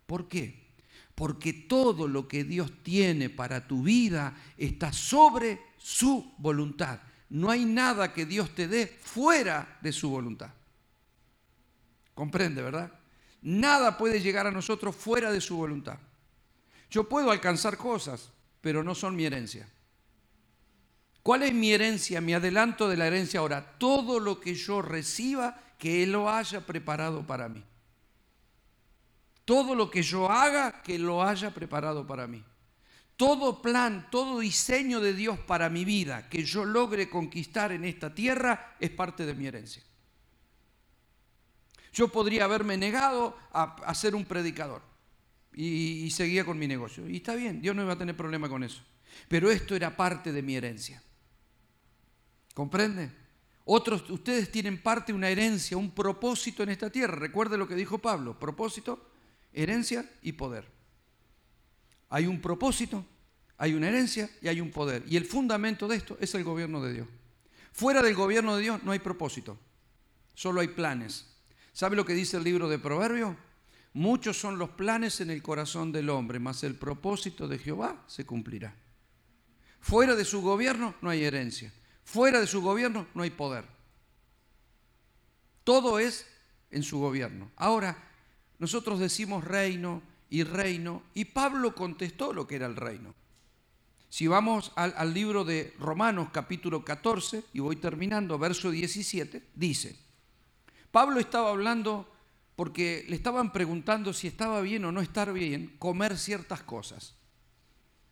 [0.07, 0.69] ¿Por qué?
[1.15, 7.01] Porque todo lo que Dios tiene para tu vida está sobre su voluntad.
[7.31, 10.51] No hay nada que Dios te dé fuera de su voluntad.
[12.21, 12.93] Comprende, ¿verdad?
[13.41, 15.97] Nada puede llegar a nosotros fuera de su voluntad.
[16.91, 19.67] Yo puedo alcanzar cosas, pero no son mi herencia.
[21.23, 23.79] ¿Cuál es mi herencia, mi adelanto de la herencia ahora?
[23.79, 27.65] Todo lo que yo reciba, que Él lo haya preparado para mí.
[29.47, 32.45] Todo lo que yo haga, que lo haya preparado para mí.
[33.17, 38.15] Todo plan, todo diseño de Dios para mi vida que yo logre conquistar en esta
[38.15, 39.83] tierra es parte de mi herencia.
[41.93, 44.83] Yo podría haberme negado a, ser un predicador
[45.53, 47.09] y, seguía con mi negocio.
[47.09, 48.83] Y está bien, Dios no iba a tener problema con eso.
[49.29, 51.03] Pero esto era parte de mi herencia.
[52.55, 53.11] ¿Comprende?
[53.65, 57.17] Otros, ustedes tienen parte, una herencia, un propósito en esta tierra.
[57.17, 59.11] Recuerde lo que dijo Pablo, propósito,
[59.53, 60.67] herencia y poder.
[62.09, 63.05] Hay un propósito,
[63.57, 65.05] hay una herencia y hay un poder.
[65.09, 67.09] Y el fundamento de esto es el gobierno de Dios.
[67.73, 69.57] Fuera del gobierno de Dios no hay propósito,
[70.35, 71.30] solo hay planes.
[71.81, 73.35] ¿Sabe lo que dice el libro de Proverbios?
[73.95, 78.27] Muchos son los planes en el corazón del hombre, mas el propósito de Jehová se
[78.27, 78.77] cumplirá.
[79.81, 81.73] Fuera de su gobierno no hay herencia.
[82.05, 83.65] Fuera de su gobierno no hay poder.
[85.65, 86.27] Todo es
[86.71, 87.51] en su gobierno.
[87.57, 87.97] Ahora,
[88.59, 93.15] nosotros decimos reino y reino, y Pablo contestó lo que era el reino.
[94.11, 100.10] Si vamos al, al, libro de Romanos capítulo 14, y voy terminando, verso 17, dice,
[100.91, 102.11] Pablo estaba hablando
[102.57, 107.15] porque le estaban preguntando si estaba bien o no estar bien comer ciertas cosas.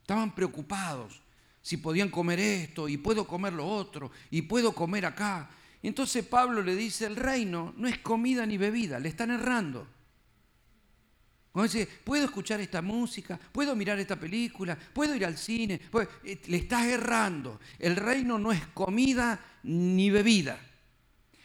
[0.00, 1.20] Estaban preocupados
[1.60, 5.50] si podían comer esto y puedo comer lo otro y puedo comer acá.
[5.82, 9.86] Entonces Pablo le dice, el reino no es comida ni bebida, le están errando.
[12.04, 15.80] Puedo escuchar esta música, puedo mirar esta película, puedo ir al cine,
[16.24, 17.58] eh, le estás errando.
[17.78, 20.58] El reino no es comida ni bebida.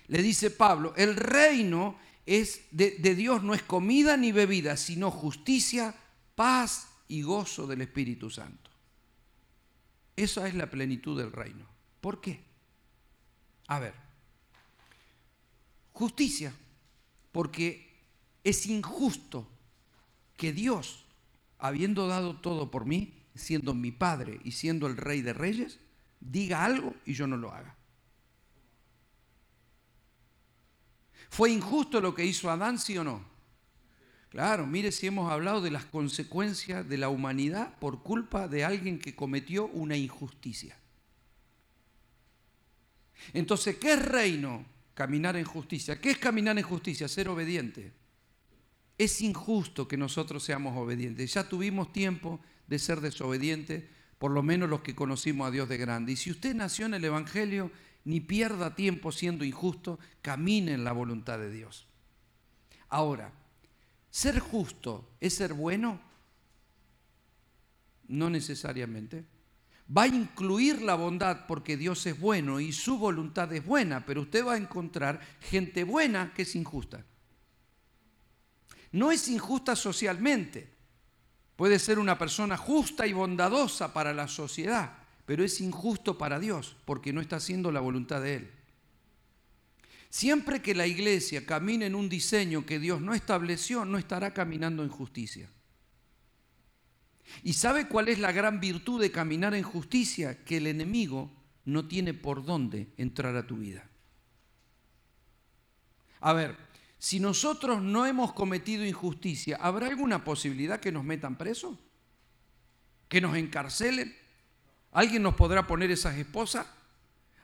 [0.08, 5.12] Le dice Pablo, el reino es de, de Dios no es comida ni bebida, sino
[5.12, 5.96] justicia,
[6.36, 8.70] paz y gozo del Espíritu Santo.
[10.16, 11.66] Esa es la plenitud del reino.
[12.02, 12.42] ¿Por qué?
[13.68, 13.94] A ver,
[15.94, 16.54] justicia,
[17.32, 17.94] porque
[18.44, 19.48] es injusto
[20.38, 21.06] que Dios,
[21.60, 25.80] habiendo dado todo por mí, siendo mi Padre y siendo el Rey de Reyes,
[26.20, 27.76] diga algo y yo no lo haga.
[31.34, 33.26] ¿Fue injusto lo que hizo Adán, sí o no?
[34.30, 39.00] Claro, mire si hemos hablado de las consecuencias de la humanidad por culpa de alguien
[39.00, 40.78] que cometió una injusticia.
[43.34, 44.64] Entonces, ¿qué es reino?
[44.94, 46.00] Caminar en justicia.
[46.00, 47.08] ¿Qué es caminar en justicia?
[47.08, 47.92] Ser obediente.
[49.00, 51.34] Es injusto que nosotros seamos obedientes.
[51.34, 53.86] Ya tuvimos tiempo de ser desobedientes,
[54.20, 56.12] por lo menos los que conocimos a Dios de grande.
[56.12, 57.72] Y si usted nació en el Evangelio,
[58.06, 61.88] ni pierda tiempo siendo injusto, camine en la voluntad de Dios.
[62.90, 63.32] Ahora,
[64.14, 66.00] ¿Ser justo es ser bueno?
[68.10, 69.26] No necesariamente.
[69.90, 74.22] Va a incluir la bondad porque Dios es bueno y su voluntad es buena, pero
[74.22, 77.04] usted va a encontrar gente buena que es injusta.
[78.92, 80.72] No es injusta socialmente.
[81.56, 84.96] Puede ser una persona justa y bondadosa para la sociedad,
[85.26, 88.52] pero es injusto para Dios porque no está haciendo la voluntad de Él.
[90.10, 94.84] Siempre que la iglesia camine en un diseño que Dios no estableció, no estará caminando
[94.84, 95.50] en justicia.
[97.42, 100.44] ¿Y sabe cuál es la gran virtud de caminar en justicia?
[100.44, 101.32] Que el enemigo
[101.66, 103.90] no tiene por dónde entrar a tu vida.
[106.20, 106.56] A ver,
[107.00, 111.78] si nosotros no hemos cometido injusticia, ¿habrá alguna posibilidad que nos metan presos?
[113.10, 114.16] ¿Que nos encarcelen?
[114.94, 116.68] ¿Alguien nos podrá poner esas esposas?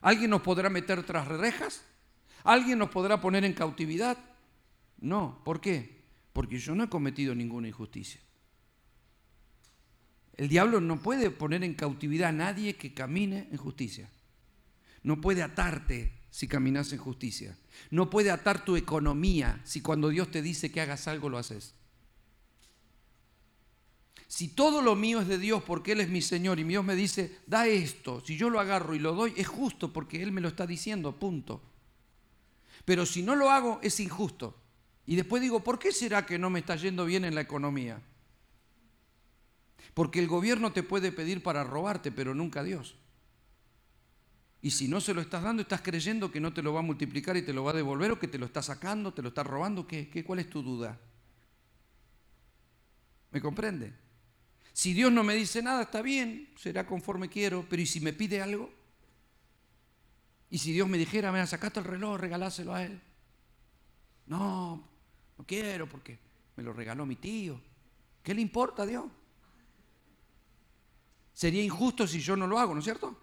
[0.01, 1.83] ¿Alguien nos podrá meter tras rejas?
[2.43, 4.17] ¿Alguien nos podrá poner en cautividad?
[4.99, 6.03] No, ¿por qué?
[6.31, 8.21] Porque yo no he cometido ninguna injusticia.
[10.37, 14.09] El diablo no puede poner en cautividad a nadie que camine en justicia.
[15.03, 17.57] No puede atarte si caminas en justicia.
[17.89, 21.73] No puede atar tu economía si cuando Dios te dice que hagas algo lo haces.
[24.29, 26.95] Si todo lo mío es de Dios porque Él es mi Señor y Dios me
[26.95, 30.39] dice, da esto, si yo lo agarro y lo doy, es justo porque Él me
[30.39, 31.63] lo está diciendo, punto.
[32.85, 34.55] Pero si no lo hago es injusto.
[35.07, 38.03] Y después digo, ¿por qué será que no me está yendo bien en la economía?
[39.95, 42.95] Porque el gobierno te puede pedir para robarte, pero nunca Dios.
[44.61, 46.83] Y si no se lo estás dando, estás creyendo que no te lo va a
[46.83, 49.29] multiplicar y te lo va a devolver o que te lo está sacando, te lo
[49.29, 49.87] está robando.
[49.87, 50.99] ¿Qué, qué, ¿Cuál es tu duda?
[53.31, 54.08] ¿Me comprende?
[54.79, 58.13] Si Dios no me dice nada, está bien, será conforme quiero, pero ¿y si me
[58.13, 58.71] pide algo?
[60.49, 63.01] Y si Dios me dijera, mira, sacaste el reloj, regaláselo a él.
[64.27, 64.81] No,
[65.37, 66.17] no quiero porque
[66.55, 67.59] me lo regaló mi tío.
[68.23, 69.03] ¿Qué le importa a Dios?
[71.33, 73.19] Sería injusto si yo no lo hago, ¿no es cierto?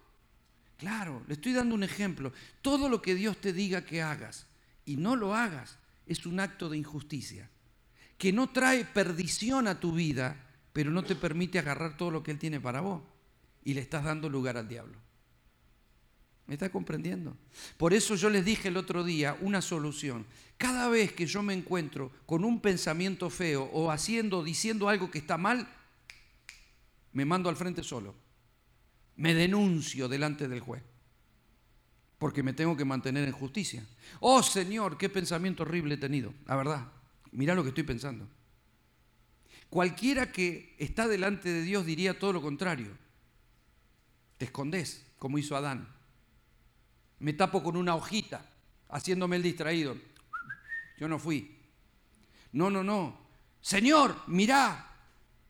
[0.77, 2.33] Claro, le estoy dando un ejemplo.
[2.61, 4.45] Todo lo que Dios te diga que hagas
[4.85, 7.49] y no lo hagas es un acto de injusticia,
[8.19, 10.43] que no trae perdición a tu vida,
[10.77, 13.01] pero no te permite agarrar todo lo que Él tiene para vos
[13.63, 14.95] y le estás dando lugar al diablo.
[16.45, 17.35] ¿Me está comprendiendo?
[17.77, 20.27] Por eso yo les dije el otro día una solución.
[20.55, 25.17] Cada vez que yo me encuentro con un pensamiento feo o haciendo, diciendo algo que
[25.17, 25.67] está mal,
[27.11, 28.13] me mando al frente solo.
[29.15, 30.83] Me denuncio delante del juez.
[32.19, 33.83] Porque me tengo que mantener en justicia.
[34.19, 36.35] Oh Señor, qué pensamiento horrible he tenido.
[36.45, 36.85] La verdad,
[37.31, 38.29] mira lo que estoy pensando.
[39.69, 42.97] Cualquiera que está delante de Dios diría todo lo contrario.
[44.37, 45.97] Te escondes, como hizo Adán
[47.19, 48.45] me tapo con una hojita,
[48.89, 49.97] haciéndome el distraído.
[50.97, 51.55] Yo no fui.
[52.51, 53.17] No, no, no.
[53.61, 54.83] Señor, mirá.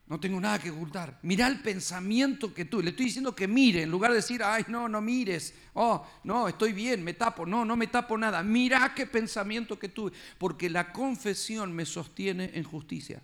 [0.07, 1.19] No tengo nada que ocultar.
[1.23, 2.81] Mirá el pensamiento que tú.
[2.81, 5.53] Le estoy diciendo que mire, en lugar de decir, ay, no, no mires.
[5.73, 7.45] Oh, no, estoy bien, me tapo.
[7.45, 8.41] No, no me tapo nada.
[8.41, 10.13] Mirá qué pensamiento que tuve.
[10.37, 13.21] Porque la confesión me sostiene en justicia.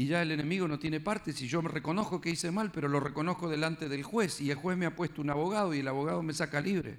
[0.00, 1.30] Y ya el enemigo no tiene parte.
[1.34, 4.56] Si yo me reconozco que hice mal, pero lo reconozco delante del juez y el
[4.56, 6.98] juez me ha puesto un abogado y el abogado me saca libre.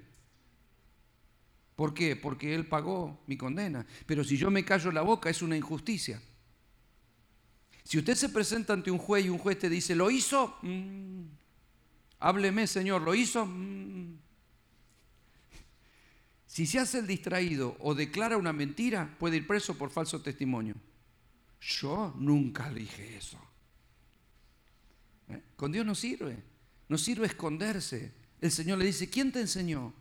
[1.74, 2.14] ¿Por qué?
[2.14, 3.84] Porque él pagó mi condena.
[4.06, 6.22] Pero si yo me callo la boca es una injusticia.
[7.82, 10.56] Si usted se presenta ante un juez y un juez te dice, ¿lo hizo?
[10.62, 11.24] Mm.
[12.20, 13.46] Hábleme, Señor, ¿lo hizo?
[13.46, 14.16] Mm.
[16.46, 20.76] Si se hace el distraído o declara una mentira, puede ir preso por falso testimonio.
[21.62, 23.38] Yo nunca dije eso.
[25.28, 25.40] ¿Eh?
[25.56, 26.42] Con Dios no sirve.
[26.88, 28.12] No sirve esconderse.
[28.40, 29.94] El Señor le dice, ¿quién te enseñó?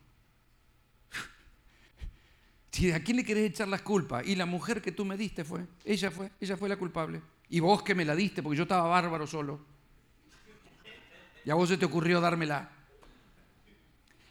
[2.95, 4.25] ¿A quién le querés echar las culpas?
[4.25, 7.21] Y la mujer que tú me diste fue, ella fue, ella fue la culpable.
[7.49, 9.63] Y vos que me la diste, porque yo estaba bárbaro solo.
[11.45, 12.71] Y a vos se te ocurrió dármela.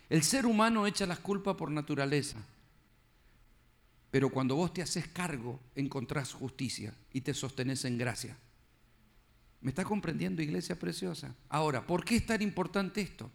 [0.09, 2.45] El ser humano echa las culpas por naturaleza.
[4.11, 8.36] Pero cuando vos te haces cargo, encontrás justicia y te sostenés en gracia.
[9.61, 11.34] ¿Me está comprendiendo, iglesia preciosa?
[11.48, 13.30] Ahora, ¿por qué es tan importante esto?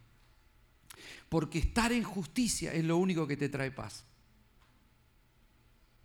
[1.29, 4.03] Porque estar en justicia es lo único que te trae paz.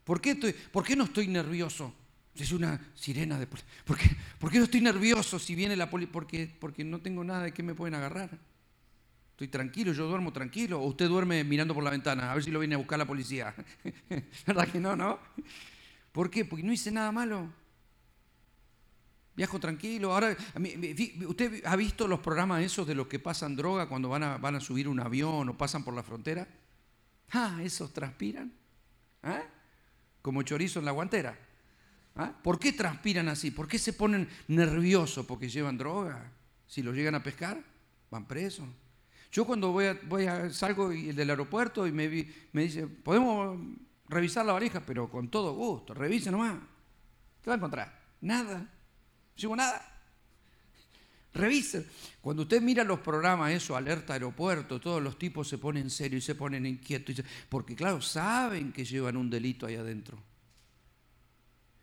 [0.04, 1.94] ¿Por qué, estoy, ¿por qué no estoy nervioso?
[2.34, 3.46] Es una sirena de...
[3.46, 3.60] ¿Por
[3.96, 6.12] qué, ¿Por qué no estoy nervioso si viene la policía?
[6.12, 8.38] Porque, porque no tengo nada de qué me pueden agarrar.
[9.40, 10.82] Estoy tranquilo, yo duermo tranquilo.
[10.82, 13.06] O usted duerme mirando por la ventana, a ver si lo viene a buscar la
[13.06, 13.54] policía.
[14.46, 15.18] ¿Verdad que no, no?
[16.12, 16.44] ¿Por qué?
[16.44, 17.50] Porque no hice nada malo.
[19.34, 20.12] Viajo tranquilo.
[20.12, 20.36] Ahora,
[21.26, 24.56] ¿usted ha visto los programas esos de los que pasan droga cuando van a, van
[24.56, 26.46] a subir un avión o pasan por la frontera?
[27.30, 28.52] Ah, esos transpiran.
[29.22, 29.40] ¿Ah?
[30.20, 31.38] Como chorizo en la guantera.
[32.14, 32.34] ¿Ah?
[32.42, 33.50] ¿Por qué transpiran así?
[33.52, 35.24] ¿Por qué se ponen nerviosos?
[35.24, 36.30] ¿Porque llevan droga?
[36.66, 37.64] Si los llegan a pescar,
[38.10, 38.68] van presos.
[39.32, 43.58] Yo cuando voy a, voy a salgo del aeropuerto y me, dice, podemos
[44.08, 46.58] revisar la valija, pero con todo gusto, revise nomás.
[47.40, 48.00] ¿Qué va a encontrar?
[48.20, 48.58] Nada.
[48.58, 48.68] No
[49.36, 49.86] digo nada.
[51.32, 51.86] Revise.
[52.20, 56.26] Cuando usted mira los programas, eso, alerta aeropuerto, todos los tipos se ponen serios y
[56.26, 60.18] se ponen inquietos, porque claro, saben que llevan un delito ahí adentro.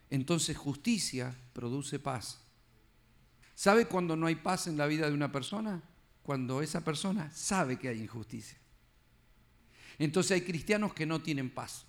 [0.10, 2.42] Entonces justicia produce paz.
[3.56, 5.82] ¿Sabe cuando no hay paz en la vida de una persona?
[6.28, 8.58] Cuando esa persona sabe que hay injusticia.
[9.98, 11.86] Entonces hay cristianos que no tienen paz.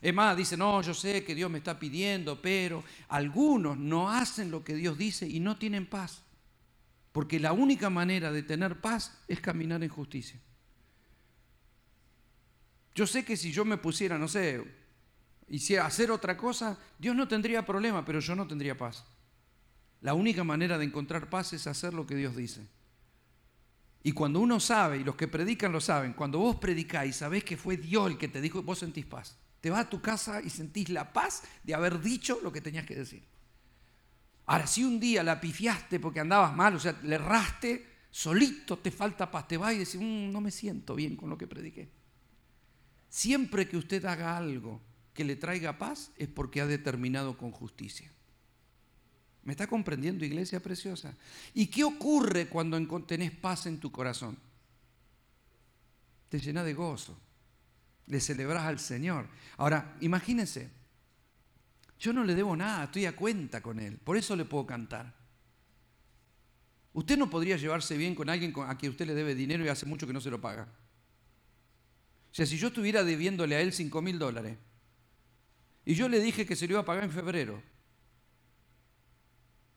[0.00, 4.52] Es más, dice, no, yo sé que Dios me está pidiendo, pero algunos no hacen
[4.52, 6.22] lo que Dios dice y no tienen paz.
[7.10, 10.38] Porque la única manera de tener paz es caminar en justicia.
[12.94, 14.64] Yo sé que si yo me pusiera, no sé,
[15.48, 19.04] hiciera hacer otra cosa, Dios no tendría problema, pero yo no tendría paz.
[20.00, 22.66] La única manera de encontrar paz es hacer lo que Dios dice.
[24.02, 27.56] Y cuando uno sabe, y los que predican lo saben, cuando vos predicáis, sabés que
[27.56, 29.36] fue Dios el que te dijo, vos sentís paz.
[29.60, 32.86] Te vas a tu casa y sentís la paz de haber dicho lo que tenías
[32.86, 33.22] que decir.
[34.46, 38.90] Ahora, si un día la pifiaste porque andabas mal, o sea, le erraste, solito te
[38.90, 41.90] falta paz, te vas y decís, mm, no me siento bien con lo que prediqué.
[43.10, 44.80] Siempre que usted haga algo
[45.12, 48.10] que le traiga paz es porque ha determinado con justicia.
[49.50, 51.12] ¿Me está comprendiendo, iglesia preciosa?
[51.54, 54.38] ¿Y qué ocurre cuando tenés paz en tu corazón?
[56.28, 57.18] Te llena de gozo,
[58.06, 59.26] le celebras al Señor.
[59.56, 60.70] Ahora, imagínense,
[61.98, 65.12] yo no le debo nada, estoy a cuenta con Él, por eso le puedo cantar.
[66.92, 69.84] Usted no podría llevarse bien con alguien a quien usted le debe dinero y hace
[69.84, 70.68] mucho que no se lo paga.
[72.30, 74.58] O sea, si yo estuviera debiéndole a él 5 mil dólares
[75.84, 77.60] y yo le dije que se lo iba a pagar en febrero,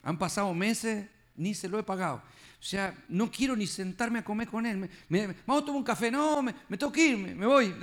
[0.03, 2.17] han pasado meses, ni se lo he pagado.
[2.17, 4.89] O sea, no quiero ni sentarme a comer con él.
[5.09, 6.11] vamos a tomar un café.
[6.11, 7.73] No, me, tengo que ir, me, voy.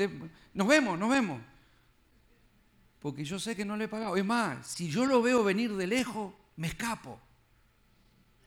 [0.55, 1.41] nos vemos, nos vemos.
[3.01, 4.17] Porque yo sé que no le he pagado.
[4.17, 7.19] Es más, si yo lo veo venir de lejos, me escapo.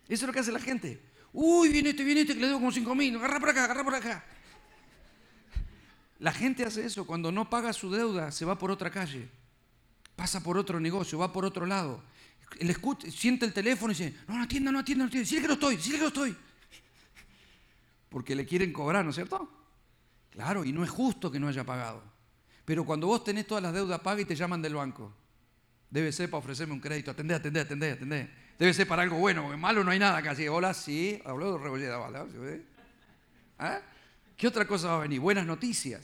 [0.08, 1.02] Eso es lo que hace la gente.
[1.34, 3.16] Uy, viene este, viene este, que le debo como cinco mil.
[3.16, 4.24] Agarra por acá, agarra por acá.
[6.20, 7.08] La gente hace eso.
[7.08, 9.30] Cuando no paga su deuda, se va por otra calle.
[10.16, 12.04] Pasa por otro negocio, va por otro lado
[12.60, 12.76] el
[13.12, 15.54] siente el teléfono y dice, no, no atienda, no atienda, no atienda, sí que no
[15.54, 16.36] estoy, sí que no estoy.
[18.10, 19.50] Porque le quieren cobrar, ¿no es cierto?
[20.30, 22.04] Claro, y no es justo que no haya pagado.
[22.66, 25.14] Pero cuando vos tenés todas las deudas pagas y te llaman del banco,
[25.90, 28.30] debe ser para ofrecerme un crédito, atendé, atendé, atendé, atendé.
[28.58, 30.48] Debe ser para algo bueno, porque malo no hay nada casi.
[30.48, 32.64] Hola, sí, habló de Rebolleda, ¿vale?
[33.60, 33.80] ¿Ah?
[34.38, 35.20] ¿Qué otra cosa va a venir?
[35.20, 36.02] Buenas noticias.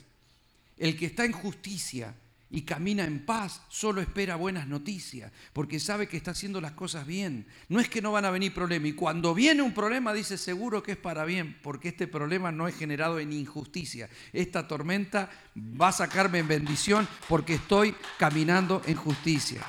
[0.78, 2.16] El que está en justicia
[2.52, 7.06] y camina en paz, solo espera buenas noticias, porque sabe que está haciendo las cosas
[7.06, 7.46] bien.
[7.68, 10.82] No es que no van a venir problemas, y cuando viene un problema dice seguro
[10.82, 14.10] que es para bien, porque este problema no es generado en injusticia.
[14.34, 19.62] Esta tormenta va a sacarme en bendición porque estoy caminando en justicia.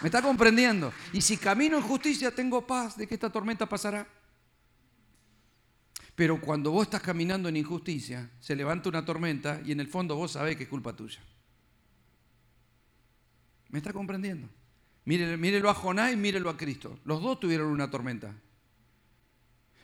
[0.00, 0.92] ¿Me está comprendiendo?
[1.12, 4.06] Y si camino en justicia, tengo paz de que esta tormenta pasará.
[6.14, 10.14] Pero cuando vos estás caminando en injusticia, se levanta una tormenta y en el fondo
[10.16, 11.20] vos sabés que es culpa tuya.
[13.68, 14.48] ¿Me está comprendiendo?
[15.04, 16.98] Mírelo, a Jonás y mírelo a Cristo.
[17.04, 18.34] Los dos tuvieron una tormenta.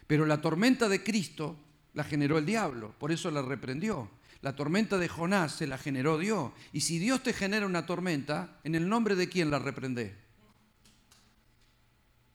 [0.07, 1.57] Pero la tormenta de Cristo
[1.95, 4.11] la generó el diablo, por eso la reprendió.
[4.43, 6.53] La tormenta de Jonás se la generó Dios.
[6.73, 10.15] Y si Dios te genera una tormenta, ¿en el nombre de quién la reprende?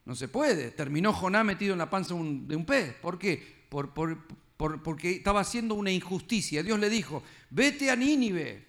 [0.05, 0.71] No se puede.
[0.71, 2.95] Terminó Jonás metido en la panza de un pez.
[2.95, 3.59] ¿Por qué?
[3.69, 6.63] porque estaba haciendo una injusticia.
[6.63, 8.68] Dios le dijo, vete a Nínive.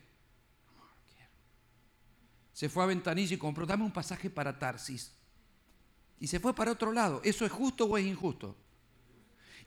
[2.60, 5.12] Se fue a Ventanilla y compró, dame un pasaje para Tarsis.
[6.18, 7.22] Y se fue para otro lado.
[7.24, 8.54] ¿Eso es justo o es injusto?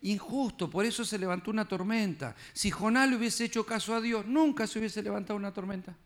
[0.02, 2.36] Injusto, por eso se levantó una tormenta.
[2.54, 5.98] Si Jonás le hubiese hecho caso a Dios, nunca se hubiese levantado una tormenta.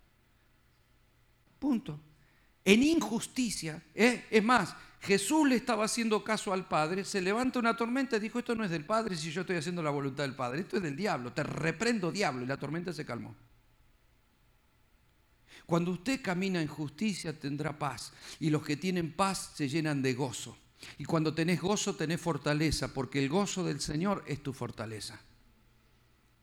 [1.60, 2.00] Punto.
[2.64, 4.24] En injusticia, ¿eh?
[4.32, 8.40] es más, Jesús le estaba haciendo caso al Padre, se levanta una tormenta y dijo,
[8.40, 10.84] esto no es del Padre si yo estoy haciendo la voluntad del Padre, esto es
[10.84, 13.36] del diablo, te reprendo diablo y la tormenta se calmó.
[15.68, 20.14] Cuando usted camina en justicia tendrá paz y los que tienen paz se llenan de
[20.14, 20.58] gozo.
[20.98, 25.20] Y cuando tenés gozo tenés fortaleza, porque el gozo del Señor es tu fortaleza.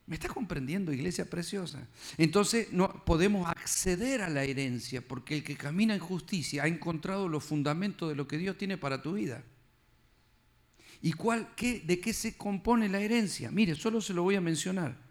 [0.07, 1.89] ¿Me está comprendiendo, iglesia preciosa?
[2.19, 7.27] Entonces no podemos acceder a la herencia porque el que camina en justicia ha encontrado
[7.27, 9.43] los fundamentos de lo que Dios tiene para tu vida.
[11.01, 13.51] ¿Y cuál, qué, de qué se compone la herencia?
[13.51, 15.04] Mire, solo se lo voy a mencionar.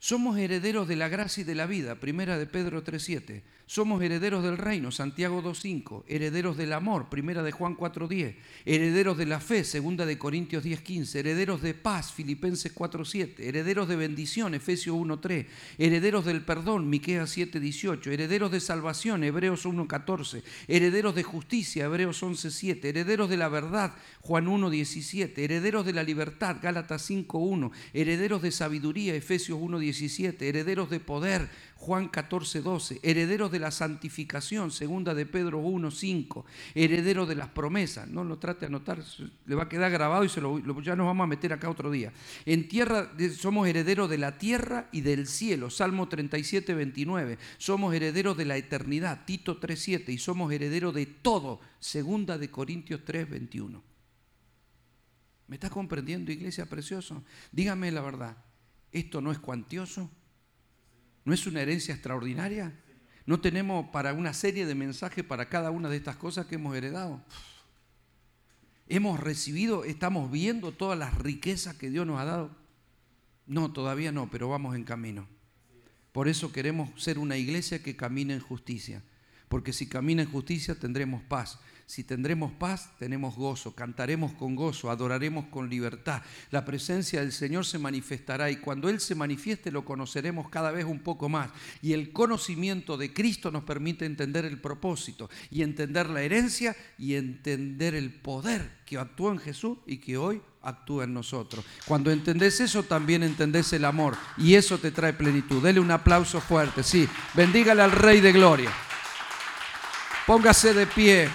[0.00, 3.42] Somos herederos de la gracia y de la vida, primera de Pedro 3.7.
[3.70, 6.02] Somos herederos del reino, Santiago 2.5.
[6.08, 8.34] Herederos del amor, primera de Juan 4.10.
[8.64, 11.20] Herederos de la fe, segunda de Corintios 10.15.
[11.20, 13.34] Herederos de paz, Filipenses 4.7.
[13.38, 15.46] Herederos de bendición, Efesios 1.3.
[15.78, 18.08] Herederos del perdón, Miqueas 7.18.
[18.08, 20.42] Herederos de salvación, Hebreos 1.14.
[20.66, 22.84] Herederos de justicia, Hebreos 11.7.
[22.86, 25.38] Herederos de la verdad, Juan 1.17.
[25.38, 27.70] Herederos de la libertad, Gálatas 5.1.
[27.94, 31.48] Herederos de sabiduría, Efesios 1.17 herederos de poder,
[31.80, 37.48] Juan 14, 12, herederos de la santificación, segunda de Pedro 1, 5, herederos de las
[37.48, 39.02] promesas, no lo trate de anotar,
[39.46, 41.90] le va a quedar grabado y se lo, ya nos vamos a meter acá otro
[41.90, 42.12] día.
[42.44, 48.36] En tierra somos herederos de la tierra y del cielo, Salmo 37, 29, somos herederos
[48.36, 53.30] de la eternidad, Tito 3, 7, y somos herederos de todo, segunda de Corintios 3,
[53.30, 53.82] 21.
[55.46, 57.24] ¿Me está comprendiendo, iglesia precioso?
[57.52, 58.36] Dígame la verdad.
[58.92, 60.10] ¿Esto no es cuantioso?
[61.30, 62.72] ¿No es una herencia extraordinaria?
[63.24, 66.74] ¿No tenemos para una serie de mensajes para cada una de estas cosas que hemos
[66.74, 67.24] heredado?
[68.88, 72.56] ¿Hemos recibido, estamos viendo todas las riquezas que Dios nos ha dado?
[73.46, 75.28] No, todavía no, pero vamos en camino.
[76.10, 79.04] Por eso queremos ser una iglesia que camine en justicia.
[79.48, 81.60] Porque si camina en justicia tendremos paz.
[81.90, 86.22] Si tendremos paz, tenemos gozo, cantaremos con gozo, adoraremos con libertad.
[86.52, 90.84] La presencia del Señor se manifestará y cuando Él se manifieste lo conoceremos cada vez
[90.84, 91.50] un poco más.
[91.82, 97.16] Y el conocimiento de Cristo nos permite entender el propósito y entender la herencia y
[97.16, 101.64] entender el poder que actuó en Jesús y que hoy actúa en nosotros.
[101.86, 105.60] Cuando entendés eso, también entendés el amor y eso te trae plenitud.
[105.60, 107.08] Dele un aplauso fuerte, sí.
[107.34, 108.70] Bendígale al Rey de Gloria.
[110.24, 111.28] Póngase de pie.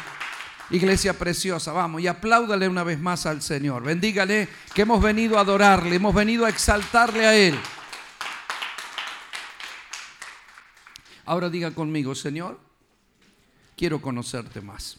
[0.71, 3.83] Iglesia preciosa, vamos y apláudale una vez más al Señor.
[3.83, 7.55] Bendígale que hemos venido a adorarle, hemos venido a exaltarle a Él.
[11.25, 12.59] Ahora diga conmigo, Señor,
[13.75, 14.97] quiero conocerte más.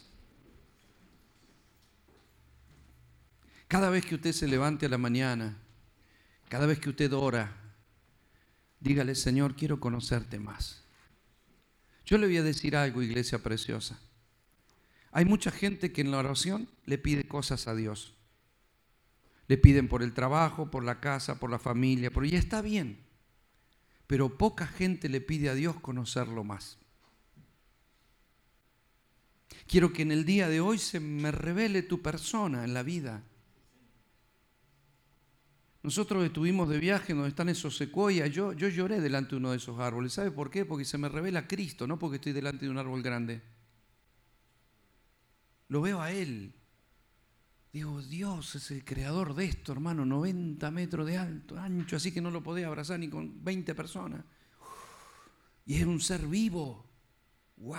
[3.69, 5.57] Cada vez que usted se levante a la mañana,
[6.49, 7.53] cada vez que usted ora,
[8.79, 10.83] dígale, Señor, quiero conocerte más.
[12.05, 13.99] Yo le voy a decir algo, iglesia preciosa.
[15.13, 18.15] Hay mucha gente que en la oración le pide cosas a Dios.
[19.49, 22.27] Le piden por el trabajo, por la casa, por la familia, por...
[22.27, 22.99] y está bien.
[24.07, 26.79] Pero poca gente le pide a Dios conocerlo más.
[29.67, 33.23] Quiero que en el día de hoy se me revele tu persona en la vida.
[35.83, 38.31] Nosotros estuvimos de viaje donde están esos secuoyas.
[38.31, 40.13] Yo, yo lloré delante de uno de esos árboles.
[40.13, 40.65] ¿Sabe por qué?
[40.65, 43.41] Porque se me revela Cristo, no porque estoy delante de un árbol grande.
[45.69, 46.55] Lo veo a Él.
[47.73, 52.23] Digo, Dios es el creador de esto, hermano, 90 metros de alto, ancho, así que
[52.23, 54.25] no lo podía abrazar ni con 20 personas.
[55.67, 56.87] Y es un ser vivo.
[57.57, 57.77] ¡Wow!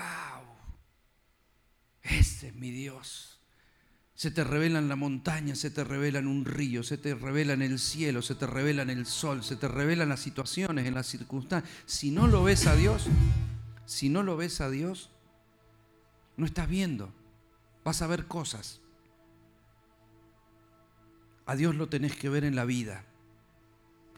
[2.02, 3.40] Ese es mi Dios.
[4.14, 7.54] Se te revela en la montaña, se te revela en un río, se te revela
[7.54, 10.88] en el cielo, se te revela en el sol, se te revela en las situaciones,
[10.88, 11.72] en las circunstancias.
[11.86, 13.08] Si no lo ves a Dios,
[13.86, 15.12] si no lo ves a Dios,
[16.36, 17.12] No estás viendo.
[17.88, 18.82] Vas a ver cosas.
[21.46, 23.06] A Dios lo tenés que ver en la vida,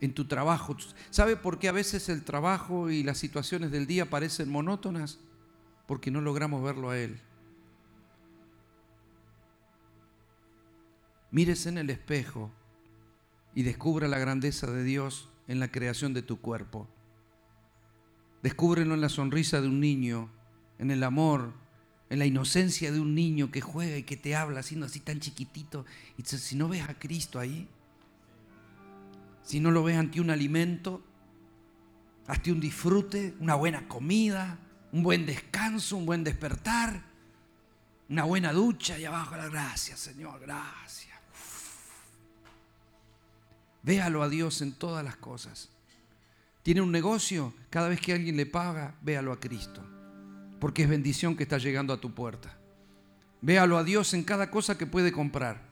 [0.02, 0.76] en tu trabajo.
[1.12, 5.20] ¿Sabe por qué a veces el trabajo y las situaciones del día parecen monótonas?
[5.86, 7.22] Porque no logramos verlo a Él.
[11.30, 12.50] Mírese en el espejo
[13.54, 16.88] y descubra la grandeza de Dios en la creación de tu cuerpo.
[18.42, 20.32] Descúbrelo en la sonrisa de un niño,
[20.80, 21.54] en el amor,
[22.10, 25.20] en la inocencia de un niño que juega y que te habla siendo así tan
[25.20, 25.86] chiquitito.
[26.18, 27.68] Y si no ves a Cristo ahí,
[29.44, 31.04] si no lo ves ante un alimento,
[32.28, 34.60] ante un disfrute, una buena comida,
[34.92, 37.04] un buen descanso, un buen despertar,
[38.10, 41.18] una buena ducha y abajo la gracia, Señor, gracias.
[43.84, 45.70] Véalo a Dios en todas las cosas.
[46.64, 49.84] Tiene un negocio, cada vez que alguien le paga, véalo a Cristo,
[50.60, 52.58] porque es bendición que está llegando a tu puerta.
[53.42, 55.70] Véalo a Dios en cada cosa que puede comprar.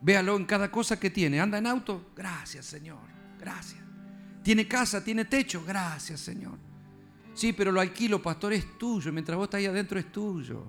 [0.00, 1.40] Véalo en cada cosa que tiene.
[1.40, 2.98] Anda en auto, gracias Señor,
[3.38, 3.80] gracias.
[4.42, 6.58] Tiene casa, tiene techo, gracias Señor.
[7.34, 9.12] Sí, pero lo alquilo, pastor, es tuyo.
[9.12, 10.66] Mientras vos estás ahí adentro es tuyo.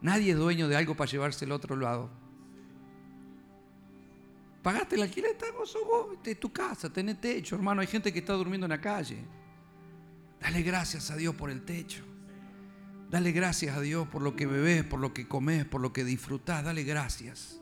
[0.00, 2.10] Nadie es dueño de algo para llevarse al otro lado.
[4.62, 7.80] Pagaste el alquiler, vos vos, de tu casa, tenés techo, hermano.
[7.80, 9.24] Hay gente que está durmiendo en la calle.
[10.40, 12.04] Dale gracias a Dios por el techo.
[13.12, 16.04] Dale gracias a Dios por lo que bebés, por lo que comes, por lo que
[16.04, 16.64] disfrutás.
[16.64, 17.60] Dale gracias.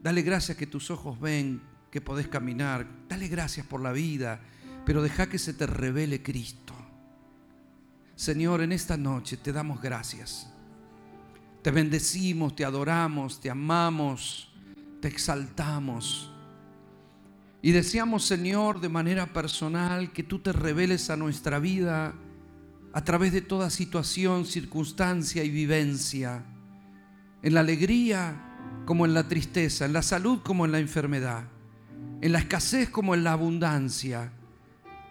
[0.00, 2.86] Dale gracias que tus ojos ven, que podés caminar.
[3.08, 4.40] Dale gracias por la vida,
[4.86, 6.74] pero deja que se te revele Cristo.
[8.14, 10.52] Señor, en esta noche te damos gracias.
[11.62, 14.48] Te bendecimos, te adoramos, te amamos
[15.00, 16.30] te exaltamos.
[17.60, 22.14] Y deseamos, Señor, de manera personal, que tú te reveles a nuestra vida
[22.98, 26.44] a través de toda situación, circunstancia y vivencia,
[27.44, 31.44] en la alegría como en la tristeza, en la salud como en la enfermedad,
[32.20, 34.32] en la escasez como en la abundancia.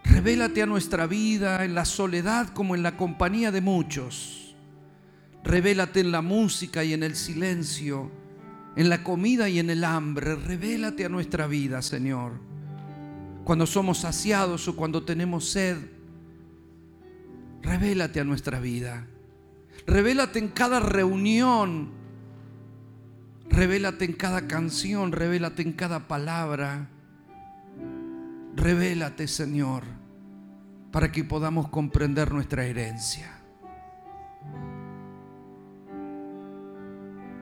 [0.03, 4.53] Revélate a nuestra vida en la soledad como en la compañía de muchos.
[5.45, 8.11] Revélate en la música y en el silencio
[8.75, 10.35] en la comida y en el hambre.
[10.35, 12.33] Revélate a nuestra vida, Señor.
[13.45, 15.77] Cuando somos saciados o cuando tenemos sed,
[17.67, 19.05] revélate a nuestra vida.
[19.85, 21.89] Revélate en cada reunión.
[23.49, 25.11] Revélate en cada canción.
[25.11, 26.89] Revélate en cada palabra.
[28.55, 29.83] Revélate, Señor,
[30.91, 33.31] para que podamos comprender nuestra herencia.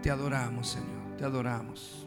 [0.02, 1.16] Te adoramos, Señor.
[1.18, 2.05] Te adoramos.